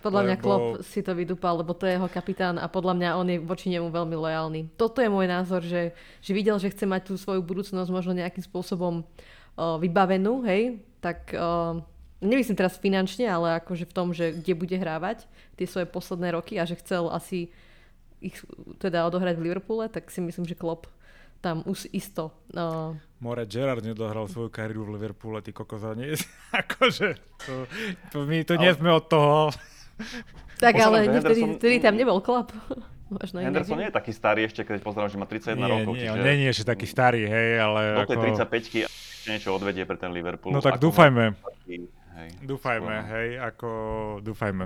[0.00, 3.10] Podľa mňa lebo- Klopp si to vydúpal, lebo to je jeho kapitán a podľa mňa
[3.20, 4.60] on je voči nemu veľmi lojálny.
[4.80, 5.92] Toto je môj názor, že,
[6.24, 11.36] že videl, že chce mať tú svoju budúcnosť možno nejakým spôsobom uh, vybavenú, hej, tak
[11.36, 11.84] uh,
[12.24, 15.28] nemyslím teraz finančne, ale akože v tom, že kde bude hrávať
[15.60, 17.52] tie svoje posledné roky a že chcel asi
[18.20, 18.36] ich
[18.78, 20.88] teda odohrať v Liverpoole, tak si myslím, že Klopp
[21.40, 22.92] tam už isto uh,
[23.24, 26.12] More Gerard nedohral svoju kariéru v Liverpoole, ty kokoza, nie?
[26.60, 27.64] akože, to,
[28.12, 29.48] to, my nie Ale- sme od toho.
[30.60, 32.52] tak ale vtedy, Henderson- vtedy tam nebol Klopp.
[33.10, 36.06] Možno Henderson nie je taký starý ešte, keď pozerám, že má 31 nie, rokov, nie,
[36.06, 38.46] čiže nie je ešte taký starý, hej, ale do tej ako...
[38.46, 38.80] 35 ešte
[39.26, 40.54] niečo odvedie pre ten Liverpool.
[40.54, 43.10] No tak Ako dúfajme, taký, hej, dúfajme, skoro.
[43.10, 43.70] hej, ako
[44.22, 44.64] dúfajme.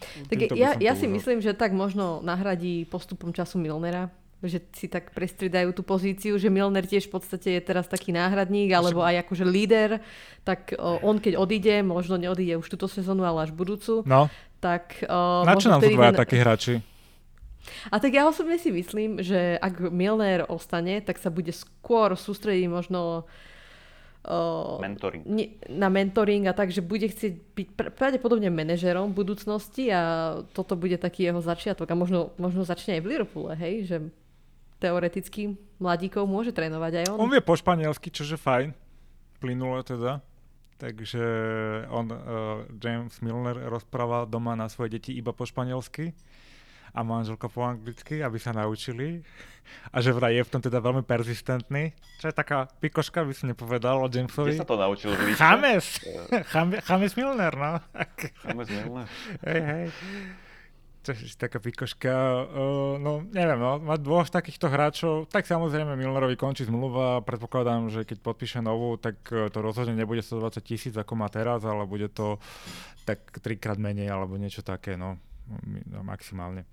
[0.00, 4.08] Tak Týmto by ja, ja si myslím, že tak možno nahradí postupom času Milnera,
[4.40, 8.72] že si tak prestriedajú tú pozíciu, že Milner tiež v podstate je teraz taký náhradník,
[8.72, 10.00] alebo aj akože líder,
[10.42, 15.44] tak on keď odíde, možno neodíde už túto sezónu, ale až budúcu, No, tak o,
[15.44, 16.74] na čo nám sú dvaja ten- takí hráči?
[17.92, 22.72] A tak ja osobne si myslím, že ak Milner ostane, tak sa bude skôr sústrediť
[22.72, 23.16] možno o,
[24.80, 25.24] Mentoring.
[25.24, 30.00] ne- na mentoring a tak, že bude chcieť byť pr- pravdepodobne manažerom v budúcnosti a
[30.52, 33.96] toto bude taký jeho začiatok a možno, možno začne aj v Liverpoole, hej, že
[34.76, 37.16] teoreticky mladíkov môže trénovať aj on.
[37.16, 38.76] On vie po španielsky, čože fajn,
[39.40, 40.20] plynule teda.
[40.80, 41.24] Takže
[41.92, 42.16] on, uh,
[42.80, 46.16] James Milner rozpráva doma na svoje deti iba po španielsky
[46.94, 49.22] a manželka po anglicky, aby sa naučili.
[49.94, 51.94] A že vraj je v tom teda veľmi persistentný.
[52.18, 54.58] Čo je taká pikoška, by som nepovedal o Kde Jamesovi.
[54.58, 55.42] sa to naučil v líčke?
[55.42, 55.86] James!
[56.52, 57.72] Chame- James Milner, no.
[58.44, 59.06] James Milner.
[59.46, 59.84] hej, hej.
[61.00, 62.12] Čo je taká pikoška.
[62.52, 67.24] Uh, no, neviem, no, mať dvoch takýchto hráčov, tak samozrejme Milnerovi končí zmluva.
[67.24, 71.64] Predpokladám, že keď podpíše novú, tak uh, to rozhodne nebude 120 tisíc, ako má teraz,
[71.64, 72.36] ale bude to
[73.08, 75.16] tak trikrát menej, alebo niečo také, no,
[75.88, 76.68] no maximálne.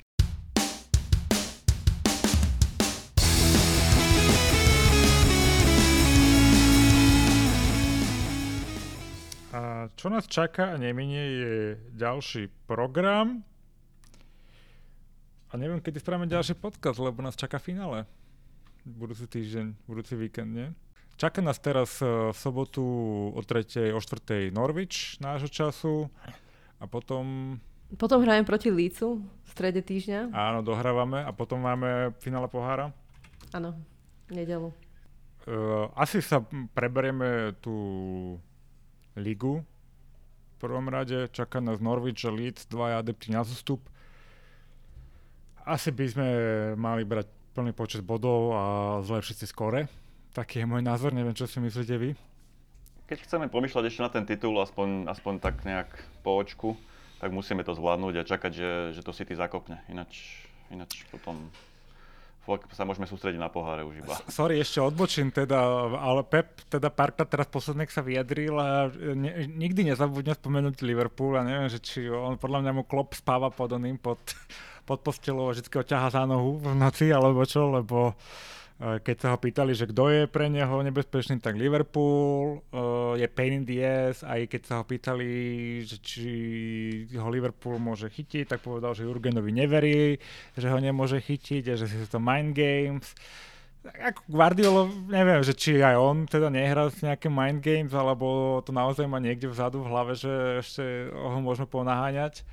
[9.58, 11.55] A čo nás čaká a neminie je
[11.97, 13.41] ďalší program.
[15.49, 18.05] A neviem, kedy spravíme ďalší podcast, lebo nás čaká finále.
[18.86, 20.70] Budúci týždeň, budúci víkend, nie?
[21.18, 22.86] Čaká nás teraz eh, v sobotu
[23.34, 23.97] o 3.
[23.97, 24.53] o 4.
[24.53, 26.14] Norwich nášho času
[26.78, 27.58] a potom,
[27.97, 30.38] Potom hrajem proti Lícu v strede týždňa.
[30.38, 32.93] áno, dohrávame a potom máme finále pohára.
[33.49, 33.74] Áno,
[34.30, 34.70] nedelu.
[35.49, 36.45] Uh, asi sa
[36.76, 37.74] preberieme tú
[39.18, 39.65] ligu.
[40.53, 43.86] V prvom rade čaká nás Norwich a Leeds, dvaja adepti na zostup.
[45.68, 46.28] Asi by sme
[46.80, 48.63] mali brať plný počet bodov a
[49.03, 49.89] zlepšiť si skore.
[50.32, 52.13] Taký je môj názor, neviem, čo si myslíte vy.
[53.09, 55.89] Keď chceme pomýšľať ešte na ten titul, aspoň, aspoň tak nejak
[56.22, 56.78] po očku,
[57.18, 59.82] tak musíme to zvládnuť a čakať, že, že to City zakopne.
[59.89, 61.49] Ináč, ináč potom
[62.48, 64.16] fakt sa môžeme sústrediť na poháre už iba.
[64.32, 65.60] Sorry, ešte odbočím teda,
[66.00, 71.43] ale Pep teda párkrát teraz posledných sa vyjadril a ne, nikdy nezabudne spomenúť Liverpool a
[71.43, 74.24] neviem, že či on podľa mňa mu klop spáva pod oným, pod,
[74.88, 78.16] pod postelou a vždy ho ťaha za nohu v noci alebo čo, lebo
[78.78, 83.57] keď sa ho pýtali, že kto je pre neho nebezpečný, tak Liverpool uh, je pain
[83.57, 85.30] in the ass, aj keď sa ho pýtali,
[85.82, 86.30] že či
[87.17, 90.21] ho Liverpool môže chytiť, tak povedal, že Jurgenovi neverí,
[90.53, 93.17] že ho nemôže chytiť a že si to mind games.
[93.88, 98.69] Ako Guardiolo, neviem, že či aj on teda nehrá s nejaké mind games, alebo to
[98.69, 102.45] naozaj má niekde vzadu v hlave, že ešte ho môžeme ponaháňať.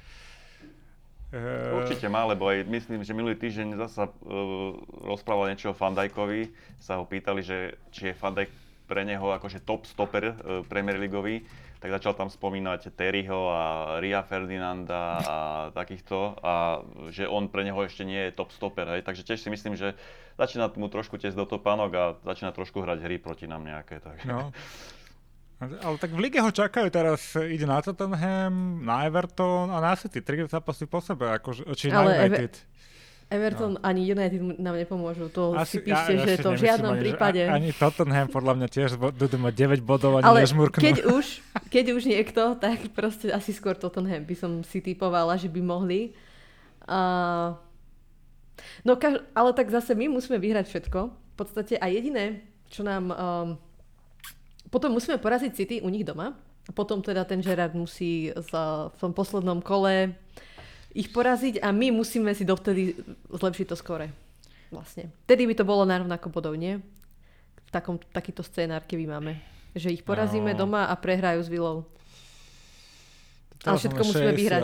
[1.35, 6.55] Eh, Určite má, lebo aj myslím, že minulý týždeň zasa uh, rozprával niečo o Fandajkovi.
[6.79, 8.55] Sa ho pýtali, že či je Fandajk
[8.87, 11.43] pre neho akože top stoper uh, Premier Leagueový,
[11.83, 13.63] tak začal tam spomínať Terryho a
[13.99, 15.39] Ria Ferdinanda a
[15.75, 19.03] takýchto a že on pre neho ešte nie je top stoper, hej.
[19.03, 19.99] takže tiež si myslím, že
[20.39, 23.99] začína mu trošku tiesť do topánok a začína trošku hrať hry proti nám nejaké.
[23.99, 24.31] Takže.
[24.31, 24.55] No.
[25.63, 30.21] Ale tak v lige ho čakajú teraz, ide na Tottenham, na Everton a na City,
[30.21, 32.55] tri zápasy po sebe, akože, či na Ale Eve- United.
[33.33, 33.81] Everton no.
[33.81, 35.33] ani United nám nepomôžu.
[35.33, 37.41] To Asi- si píšte, ja- že to v žiadnom ani, prípade.
[37.49, 40.83] Ani Tottenham podľa mňa tiež budú mať 9 bodov, ani Ale nežmurknú.
[40.83, 41.41] keď už,
[41.73, 46.13] keď už niekto, tak proste asi skôr Tottenham by som si typovala, že by mohli.
[46.85, 47.57] A...
[48.85, 49.25] No kaž...
[49.33, 51.01] ale tak zase my musíme vyhrať všetko.
[51.09, 53.05] V podstate a jediné, čo nám...
[53.09, 53.49] Um...
[54.75, 56.35] Potom musíme poraziť City u nich doma.
[56.67, 60.19] A potom teda ten Gerard musí za, v tom poslednom kole
[60.91, 62.99] ich poraziť a my musíme si dovtedy
[63.31, 64.11] zlepšiť to skore.
[64.75, 65.15] Vlastne.
[65.31, 66.83] Vtedy by to bolo na rovnako bodov, nie?
[67.67, 69.39] V takom, takýto scénár, keby máme.
[69.79, 70.67] Že ich porazíme No.
[70.67, 71.87] doma a prehrajú s Vilou.
[73.63, 74.63] Ale všetko musíme vyhrať.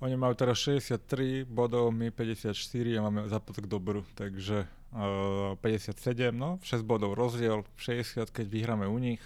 [0.00, 2.56] Oni majú teraz 63 bodov, my 54
[2.96, 9.22] a máme zapotok dobru, takže 57, no 6 bodov rozdiel, 60 keď vyhráme u nich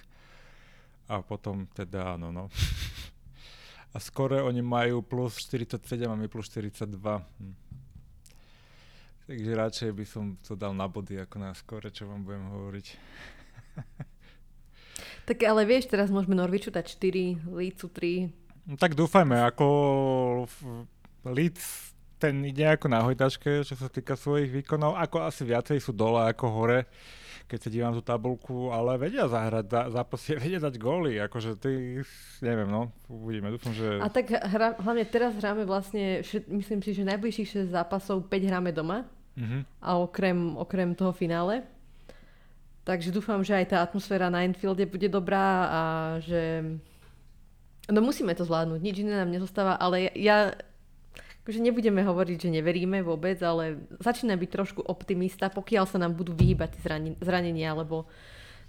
[1.08, 2.44] a potom teda áno, no.
[3.94, 5.78] A skore oni majú plus 47
[6.10, 6.98] a my plus 42.
[6.98, 7.54] Hm.
[9.30, 12.86] Takže radšej by som to dal na body ako na skore, čo vám budem hovoriť.
[15.30, 19.66] tak ale vieš, teraz môžeme Norviču dať 4, Lícu 3, No, tak dúfajme, ako
[21.28, 21.92] Leeds
[22.24, 26.24] ten ide ako na hojtačke, čo sa týka svojich výkonov, ako asi viacej sú dole
[26.24, 26.88] ako hore,
[27.44, 32.00] keď sa dívam tú tabulku, ale vedia zahrať zápasy, vedia dať góly, akože ty,
[32.40, 34.00] neviem, no, uvidíme, dúfam, že...
[34.00, 38.72] A tak hra, hlavne teraz hráme vlastne, myslím si, že najbližších 6 zápasov 5 hráme
[38.72, 39.04] doma
[39.36, 39.84] mm-hmm.
[39.84, 41.60] a okrem, okrem toho finále.
[42.88, 45.80] Takže dúfam, že aj tá atmosféra na Enfielde bude dobrá a
[46.20, 46.64] že
[47.84, 50.56] No musíme to zvládnuť, nič iné nám nezostáva, ale ja,
[51.44, 56.32] akože nebudeme hovoriť, že neveríme vôbec, ale začína byť trošku optimista, pokiaľ sa nám budú
[56.32, 56.80] vyhýbať
[57.20, 58.08] zranenia, lebo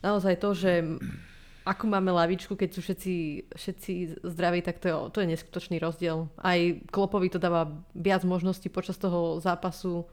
[0.04, 0.72] naozaj to, že
[1.66, 3.16] ako máme lavičku, keď sú všetci,
[3.58, 6.30] všetci zdraví, tak to je, to je neskutočný rozdiel.
[6.38, 6.60] Aj
[6.94, 10.06] Klopovi to dáva viac možností počas toho zápasu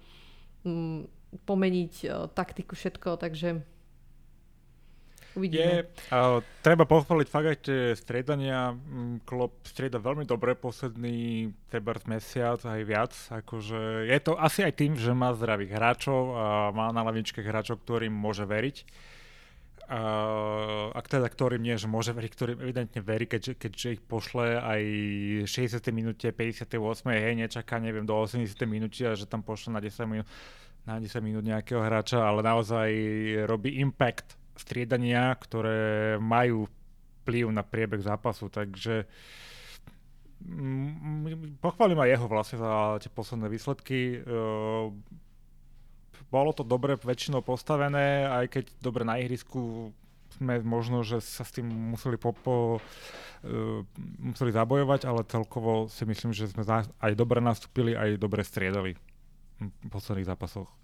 [0.64, 1.00] m, mm,
[1.44, 3.60] pomeniť o, taktiku, všetko, takže
[5.32, 5.64] Uvidíme.
[5.64, 5.80] Je,
[6.12, 8.76] uh, treba pochváliť fakt aj tie striedania.
[8.76, 13.12] Mm, Klop strieda veľmi dobre posledný treba mesiac aj viac.
[13.32, 17.80] Akože je to asi aj tým, že má zdravých hráčov a má na lavičke hráčov,
[17.80, 18.76] ktorým môže veriť.
[19.92, 24.56] Uh, ak teda ktorým nie, že môže veriť, ktorým evidentne verí, keďže, keďže ich pošle
[24.56, 24.82] aj
[25.44, 25.84] 60.
[25.92, 26.80] minúte, 58.
[27.12, 28.56] hej, nečaká, neviem, do 80.
[28.64, 30.28] minúty a že tam pošle na 10 minút
[30.82, 32.90] na 10 minút nejakého hráča, ale naozaj
[33.46, 36.68] robí impact striedania, ktoré majú
[37.22, 39.06] vplyv na priebeh zápasu, takže
[40.42, 44.20] mm, pochválim aj jeho vlastne za tie posledné výsledky.
[44.20, 44.98] Ehm,
[46.32, 49.92] bolo to dobre väčšinou postavené, aj keď dobre na ihrisku
[50.40, 53.80] sme možno, že sa s tým museli po, po, uh,
[54.16, 58.96] museli zabojovať, ale celkovo si myslím, že sme aj dobre nastúpili, aj dobre striedali
[59.60, 60.81] v posledných zápasoch.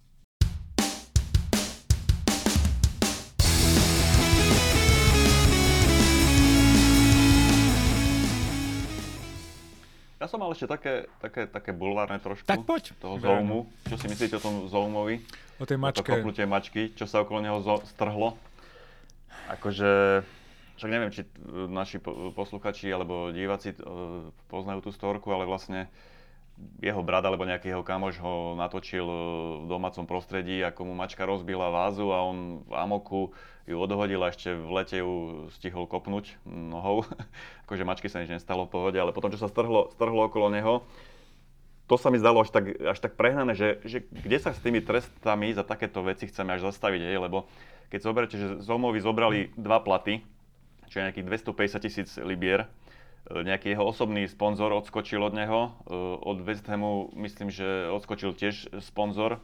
[10.18, 12.42] Ja som mal ešte také, také, také bulvárne trošku.
[12.42, 12.90] Tak poď.
[12.98, 13.70] Toho Zoumu.
[13.86, 15.22] Čo si myslíte o tom Zoumovi?
[15.62, 16.02] O tej mačke.
[16.02, 18.34] O to kopnutie mačky, čo sa okolo neho zo- strhlo.
[19.46, 20.22] Akože,
[20.74, 21.22] však neviem, či
[21.70, 22.02] naši
[22.34, 23.78] posluchači alebo diváci e,
[24.50, 25.86] poznajú tú storku, ale vlastne
[26.82, 29.18] jeho brat alebo nejaký jeho kamoš ho natočil e,
[29.62, 33.30] v domácom prostredí, ako mu mačka rozbila vázu a on v amoku
[33.68, 37.04] ju odhodil a ešte v lete ju stihol kopnúť nohou.
[37.68, 40.88] akože mačky sa nič nestalo v pohode, ale potom, čo sa strhlo, strhlo okolo neho,
[41.88, 44.84] to sa mi zdalo až tak, až tak prehnané, že, že kde sa s tými
[44.84, 47.16] trestami za takéto veci chceme až zastaviť, hej?
[47.16, 47.48] lebo
[47.88, 50.20] keď zoberiete, že Zomovi zobrali dva platy,
[50.92, 52.68] čo je nejakých 250 tisíc libier,
[53.32, 55.96] e, nejaký jeho osobný sponzor odskočil od neho, e,
[56.28, 59.40] od West Hamu myslím, že odskočil tiež sponzor,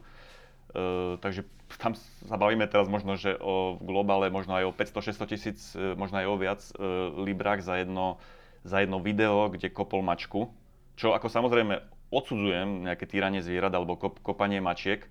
[1.23, 1.47] takže
[1.79, 6.19] tam sa bavíme teraz možno, že o globále možno aj o 500-600 tisíc, uh, možno
[6.19, 8.19] aj o viac uh, librách za jedno,
[8.67, 10.51] za jedno video, kde kopol mačku.
[10.95, 11.79] Čo ako samozrejme
[12.13, 15.03] odsudzujem nejaké týranie zvierat alebo kop, kopanie mačiek,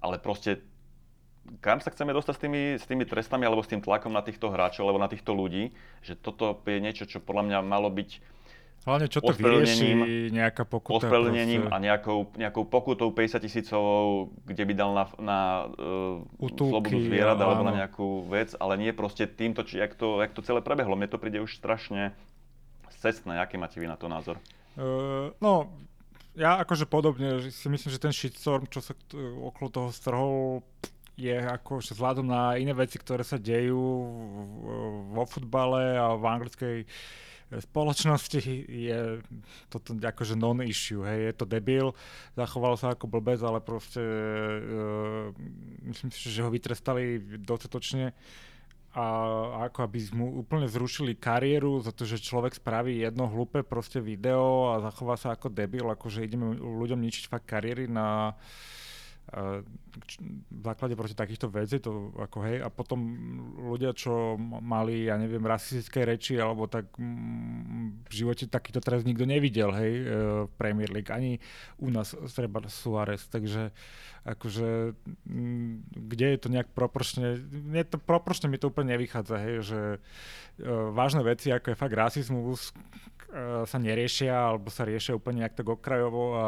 [0.00, 0.60] ale proste
[1.64, 4.52] kam sa chceme dostať s tými, s tými trestami alebo s tým tlakom na týchto
[4.52, 5.72] hráčov alebo na týchto ľudí,
[6.04, 8.39] že toto je niečo, čo podľa mňa malo byť
[8.80, 11.04] Hlavne čo to vyrieši nejaká pokuta.
[11.04, 17.36] Ospravedlnením a nejakou, nejakou pokutou 50 tisícovou, kde by dal na, na uh, slobodu zvierat
[17.36, 20.96] alebo na nejakú vec, ale nie proste týmto, či, jak, to, jak to celé prebehlo.
[20.96, 22.16] Mne to príde už strašne
[23.04, 23.36] cestné.
[23.36, 24.40] Aký máte vy na to názor?
[24.80, 25.68] Uh, no,
[26.32, 30.64] ja akože podobne, že si myslím, že ten shitstorm, čo sa t- okolo toho strhol,
[31.20, 33.76] je ako vzhľadom na iné veci, ktoré sa dejú
[35.12, 36.76] vo futbale a v anglickej
[37.58, 38.38] spoločnosti
[38.70, 39.18] je
[39.66, 41.98] toto akože non-issue, hej, je to debil,
[42.38, 45.34] zachoval sa ako blbec, ale proste uh,
[45.90, 48.14] myslím si, že ho vytrestali dostatočne
[48.90, 49.06] a
[49.70, 54.74] ako aby mu úplne zrušili kariéru za to, že človek spraví jedno hlúpe proste video
[54.74, 58.78] a zachová sa ako debil, akože ideme ľuďom ničiť fakt kariéry na uh,
[59.30, 62.98] v základe proti takýchto vecí, to ako hej, a potom
[63.70, 69.70] ľudia, čo mali, ja neviem, rasistické reči, alebo tak v živote takýto trest nikto nevidel,
[69.70, 70.04] hej, e,
[70.46, 71.38] v Premier League, ani
[71.78, 73.70] u nás treba Suárez, takže
[74.26, 74.98] akože
[75.94, 80.92] kde je to nejak proporčne, nie to, proporčne mi to úplne nevychádza, hej, že uh,
[80.92, 82.76] vážne veci, ako je fakt rasizmus,
[83.66, 86.46] sa neriešia, alebo sa riešia úplne nejak tak okrajovo a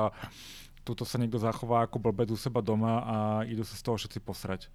[0.82, 3.16] tuto sa niekto zachová ako blbec u seba doma a
[3.46, 4.66] idú sa z toho všetci posrať.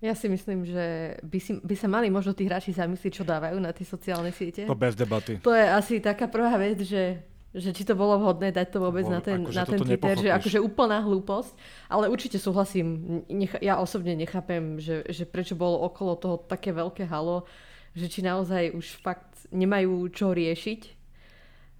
[0.00, 3.60] Ja si myslím, že by, si, by sa mali možno tí hráči zamyslieť, čo dávajú
[3.60, 4.64] na tie sociálne siete.
[4.64, 5.36] To bez debaty.
[5.44, 7.20] To je asi taká prvá vec, že,
[7.52, 10.16] že či to bolo vhodné dať to vôbec Bo, na ten, akože na ten Twitter,
[10.16, 11.52] že akože úplná hlúposť.
[11.92, 17.04] Ale určite súhlasím, nech, ja osobne nechápem, že, že prečo bolo okolo toho také veľké
[17.04, 17.44] halo,
[17.92, 20.96] že či naozaj už fakt nemajú čo riešiť.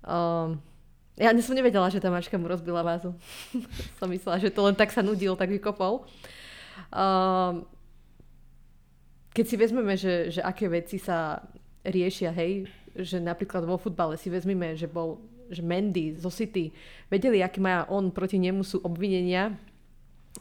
[0.04, 0.60] Um,
[1.20, 3.12] ja som nevedela, že tá mačka mu rozbila vázu.
[4.00, 6.08] som myslela, že to len tak sa nudil, tak vykopol.
[6.88, 7.68] Um,
[9.36, 11.44] keď si vezmeme, že, že aké veci sa
[11.84, 12.66] riešia, hej,
[12.96, 16.70] že napríklad vo futbale si vezmeme, že bol že Mendy zo City,
[17.10, 19.58] vedeli, aké má on proti nemu sú obvinenia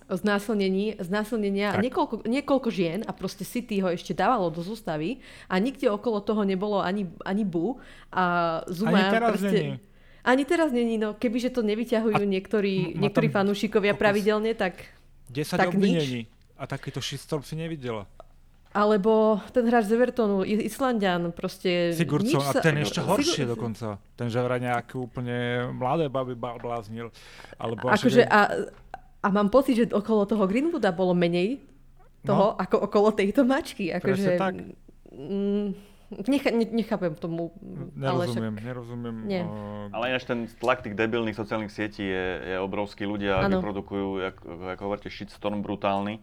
[0.05, 5.17] znásilnení, znásilnenia niekoľko, niekoľko žien a proste City ho ešte dávalo do zústavy
[5.49, 7.82] a nikde okolo toho nebolo ani, ani bu
[8.13, 9.49] a Zuma ani teraz proste...
[9.49, 9.88] Není.
[10.24, 14.84] Ani teraz není, no kebyže to nevyťahujú niektorí, niektorí fanúšikovia pravidelne, tak
[15.32, 16.28] 10 tak obvinení.
[16.28, 16.57] Nič.
[16.59, 18.03] A takýto shitstorm si nevidela.
[18.70, 21.89] Alebo ten hráč z Evertonu, Islandian, proste...
[21.97, 23.57] Sigurdsson, a ten ešte horšie Sigur...
[23.57, 23.97] dokonca.
[24.13, 27.09] Ten že vraj nejaké úplne mladé baby bláznil.
[27.57, 28.70] Alebo akože, a,
[29.26, 31.65] a mám pocit, že okolo toho Greenwooda bolo menej
[32.22, 32.57] toho, no.
[32.61, 33.89] ako okolo tejto mačky.
[33.89, 34.61] Akože, tak.
[35.09, 35.74] Mm,
[36.10, 37.53] Necha, ne, nechápem tomu.
[37.93, 38.66] Nerozumiem, ale však...
[38.66, 39.16] nerozumiem.
[39.30, 39.43] Nie.
[39.45, 39.93] Uh...
[39.93, 43.05] Ale ináč ten tlak tých debilných sociálnych sietí je, je obrovský.
[43.05, 43.62] Ľudia ano.
[43.62, 44.43] vyprodukujú, ako,
[44.74, 46.18] ako hovoríte, shitstorm brutálny.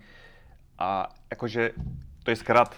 [0.74, 1.78] A akože
[2.26, 2.74] to je skrat.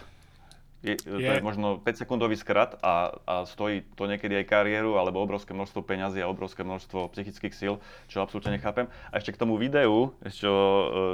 [0.85, 1.27] Je, je.
[1.27, 5.51] To je možno 5 sekundový skrat a, a stojí to niekedy aj kariéru alebo obrovské
[5.51, 8.87] množstvo peňazí a obrovské množstvo psychických síl, čo absolútne nechápem.
[9.11, 10.55] A ešte k tomu videu, čo,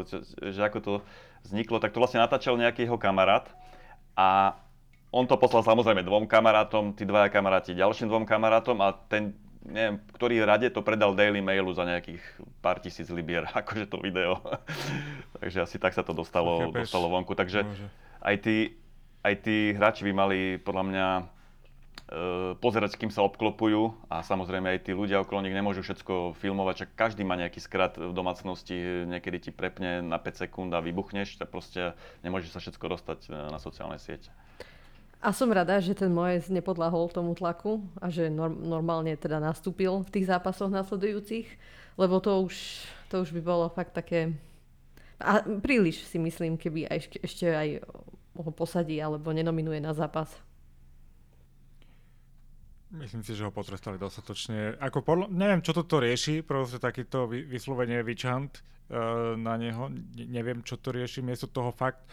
[0.05, 0.93] čo, že ako to
[1.49, 3.49] vzniklo, tak to vlastne natáčal nejaký jeho kamarát
[4.13, 4.61] a
[5.15, 9.97] on to poslal samozrejme dvom kamarátom, tí dvaja kamaráti ďalším dvom kamarátom a ten neviem,
[10.13, 12.21] ktorý rade to predal Daily Mailu za nejakých
[12.61, 14.43] pár tisíc libier, akože to video.
[15.41, 17.33] Takže asi tak sa to dostalo, dostalo vonku.
[17.33, 17.89] Takže Môže
[18.25, 18.57] aj tí,
[19.21, 21.23] aj tí hráči by mali podľa mňa e,
[22.57, 26.89] pozerať, s kým sa obklopujú a samozrejme aj tí ľudia okolo nich nemôžu všetko filmovať,
[26.89, 31.37] čak každý má nejaký skrat v domácnosti, niekedy ti prepne na 5 sekúnd a vybuchneš,
[31.37, 31.93] tak proste
[32.25, 34.33] nemôže sa všetko dostať e, na sociálne siete.
[35.25, 40.05] A som rada, že ten Moes nepodlahol tomu tlaku a že norm- normálne teda nastúpil
[40.05, 41.49] v tých zápasoch nasledujúcich,
[41.97, 44.37] lebo to už, to už by bolo fakt také
[45.25, 47.69] a príliš si myslím, keby aj, ešte aj
[48.35, 50.29] ho posadí alebo nenominuje na zápas.
[52.95, 54.79] Myslím si, že ho potrestali dostatočne.
[54.79, 59.91] Ako podľa, neviem, čo toto rieši, proste takýto vy, vyslovene vyčant uh, na neho.
[59.91, 61.19] Ne, neviem, čo to rieši.
[61.19, 62.07] Miesto toho fakt,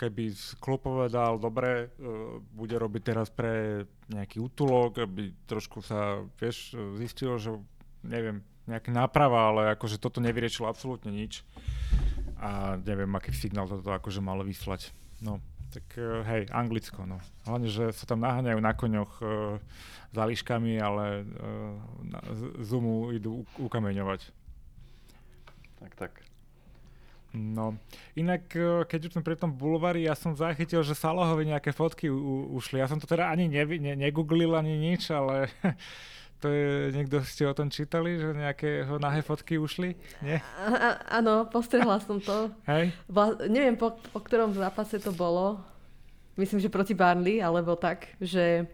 [0.00, 6.72] keby klub povedal, dobre, uh, bude robiť teraz pre nejaký útulok, aby trošku sa, vieš,
[6.96, 7.52] zistilo, že
[8.00, 11.44] neviem, nejaká náprava, ale akože toto nevyriešilo absolútne nič.
[12.40, 14.92] A neviem, aký signál toto akože malo vyslať.
[15.20, 15.40] No,
[15.72, 17.20] tak uh, hej, Anglicko, no.
[17.44, 19.28] Hlavne, že sa tam naháňajú na koňoch uh,
[20.14, 20.24] za
[20.80, 22.20] ale uh, na
[22.64, 24.20] Zumu idú ukameňovať.
[25.84, 26.12] Tak, tak.
[27.34, 27.74] No,
[28.14, 28.46] inak
[28.86, 32.78] keď už sme pri tom bulvári, ja som zachytil, že Salahovi nejaké fotky u, ušli.
[32.78, 35.50] Ja som to teda ani ne, ne, negooglil, ani nič, ale
[36.44, 39.96] To je, niekto ste o tom čítali, že nejaké nahé fotky ušli?
[40.20, 40.44] Nie?
[41.08, 42.52] Áno, postrehla som to.
[42.68, 42.92] Hej?
[43.08, 45.64] Vla, neviem, po, po ktorom zápase to bolo.
[46.36, 48.68] Myslím, že proti Barnley, alebo tak, že,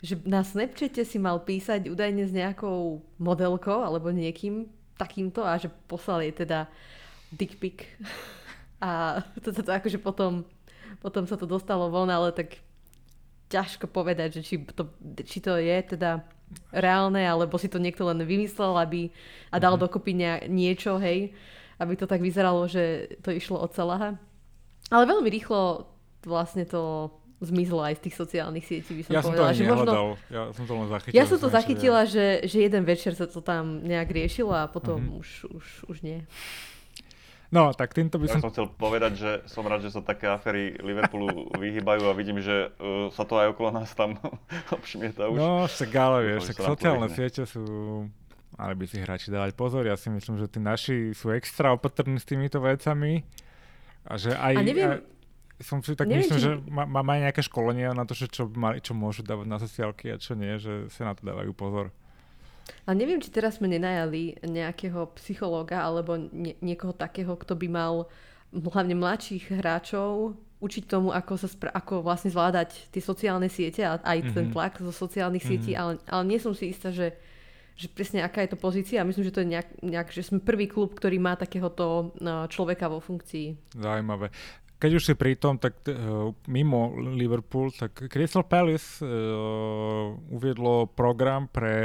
[0.00, 5.68] že na Snapchate si mal písať údajne s nejakou modelkou alebo niekým takýmto a že
[5.92, 6.72] poslal jej teda
[7.34, 7.86] dick pic.
[8.80, 10.48] A to, to, to akože potom,
[11.04, 12.58] potom sa to dostalo von, ale tak
[13.50, 14.88] ťažko povedať, že či to,
[15.26, 16.22] či to je teda
[16.70, 19.10] reálne, alebo si to niekto len vymyslel aby,
[19.50, 19.84] a dal mm-hmm.
[19.84, 20.12] dokopy
[20.46, 21.34] niečo, hej,
[21.82, 24.16] aby to tak vyzeralo, že to išlo od Salaha.
[24.90, 25.86] Ale veľmi rýchlo
[26.26, 27.10] vlastne to
[27.40, 29.48] zmizlo aj z tých sociálnych sietí, by som ja povedala.
[29.48, 29.92] Som to že možno...
[30.28, 31.16] Ja som to len zachytil.
[31.16, 35.00] Ja som to zachytila, že, že jeden večer sa to tam nejak riešilo a potom
[35.00, 35.20] mm-hmm.
[35.20, 36.20] už, už, už nie.
[37.50, 38.38] No, tak týmto by som...
[38.38, 42.38] Ja som chcel povedať, že som rád, že sa také afery Liverpoolu vyhýbajú a vidím,
[42.38, 44.14] že uh, sa to aj okolo nás tam
[44.78, 45.36] obšmieta už.
[45.36, 47.62] No, však ale vieš, však sociálne siete sú...
[48.54, 52.20] Mali by si hráči dávať pozor, ja si myslím, že tí naši sú extra opatrní
[52.20, 53.24] s týmito vecami
[54.06, 54.54] a že aj...
[54.54, 55.00] A neviem,
[55.60, 56.44] som si tak neviem, myslím, či...
[56.44, 60.08] že má, má nejaké školenia na to, že čo, mali, čo môžu dávať na sociálky
[60.12, 61.92] a čo nie, že sa na to dávajú pozor.
[62.86, 67.94] A neviem, či teraz sme nenajali nejakého psychológa alebo nie, niekoho takého, kto by mal
[68.50, 73.96] hlavne mladších hráčov učiť tomu, ako, sa spra- ako vlastne zvládať tie sociálne siete a
[73.96, 74.36] aj mm-hmm.
[74.36, 74.52] ten mhm.
[74.52, 75.62] tlak zo sociálnych mm-hmm.
[75.64, 77.16] sietí, ale, ale nie som si istá, že,
[77.80, 79.00] že presne aká je to pozícia.
[79.00, 82.92] Myslím, že to je nejak, nejak že sme prvý klub, ktorý má takéhoto no, človeka
[82.92, 83.72] vo funkcii.
[83.72, 84.28] Zaujímavé.
[84.80, 91.52] Keď už si pri tom, tak uh, mimo Liverpool, tak Crystal Palace uh, uviedlo program
[91.52, 91.76] pre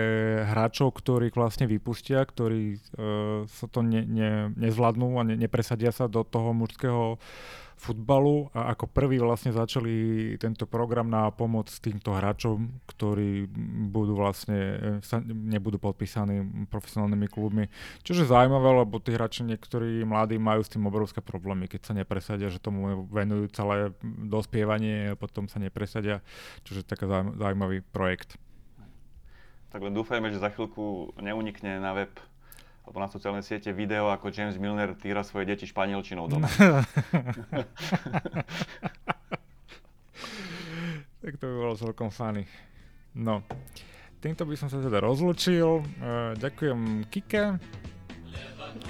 [0.47, 6.07] hráčov, ktorí vlastne vypustia, ktorí uh, sa to ne, ne, nezvládnu a ne, nepresadia sa
[6.07, 7.19] do toho mužského
[7.76, 13.51] futbalu a ako prvý vlastne začali tento program na pomoc týmto hráčom, ktorí
[13.91, 14.59] budú vlastne,
[14.99, 17.67] e, sa nebudú podpísaní profesionálnymi klubmi.
[18.01, 22.47] Čože zaujímavé, lebo tí hráči niektorí mladí majú s tým obrovské problémy, keď sa nepresadia,
[22.47, 23.91] že tomu venujú celé
[24.23, 26.23] dospievanie a potom sa nepresadia,
[26.63, 28.39] čože taký zaujímavý projekt.
[29.76, 32.15] Tak len dúfajme, že za chvíľku neunikne na web
[32.86, 36.45] alebo na sociálne siete video, ako James Milner týra svoje deti španielčinou doma.
[41.25, 42.45] tak to by bolo celkom funny.
[43.17, 43.41] No,
[44.21, 45.81] týmto by som sa teda rozlučil.
[45.97, 47.57] Uh, ďakujem Kike.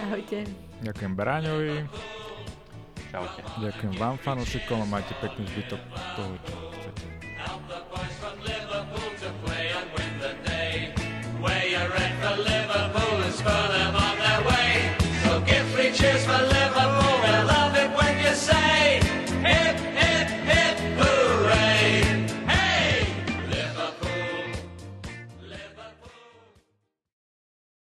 [0.04, 0.44] Ahojte.
[0.84, 1.88] Ďakujem Bráňovi.
[3.16, 3.40] Čaute.
[3.64, 5.80] Ďakujem vám fanúšikom a majte pekný zbytok
[6.20, 7.08] toho, čo chcete.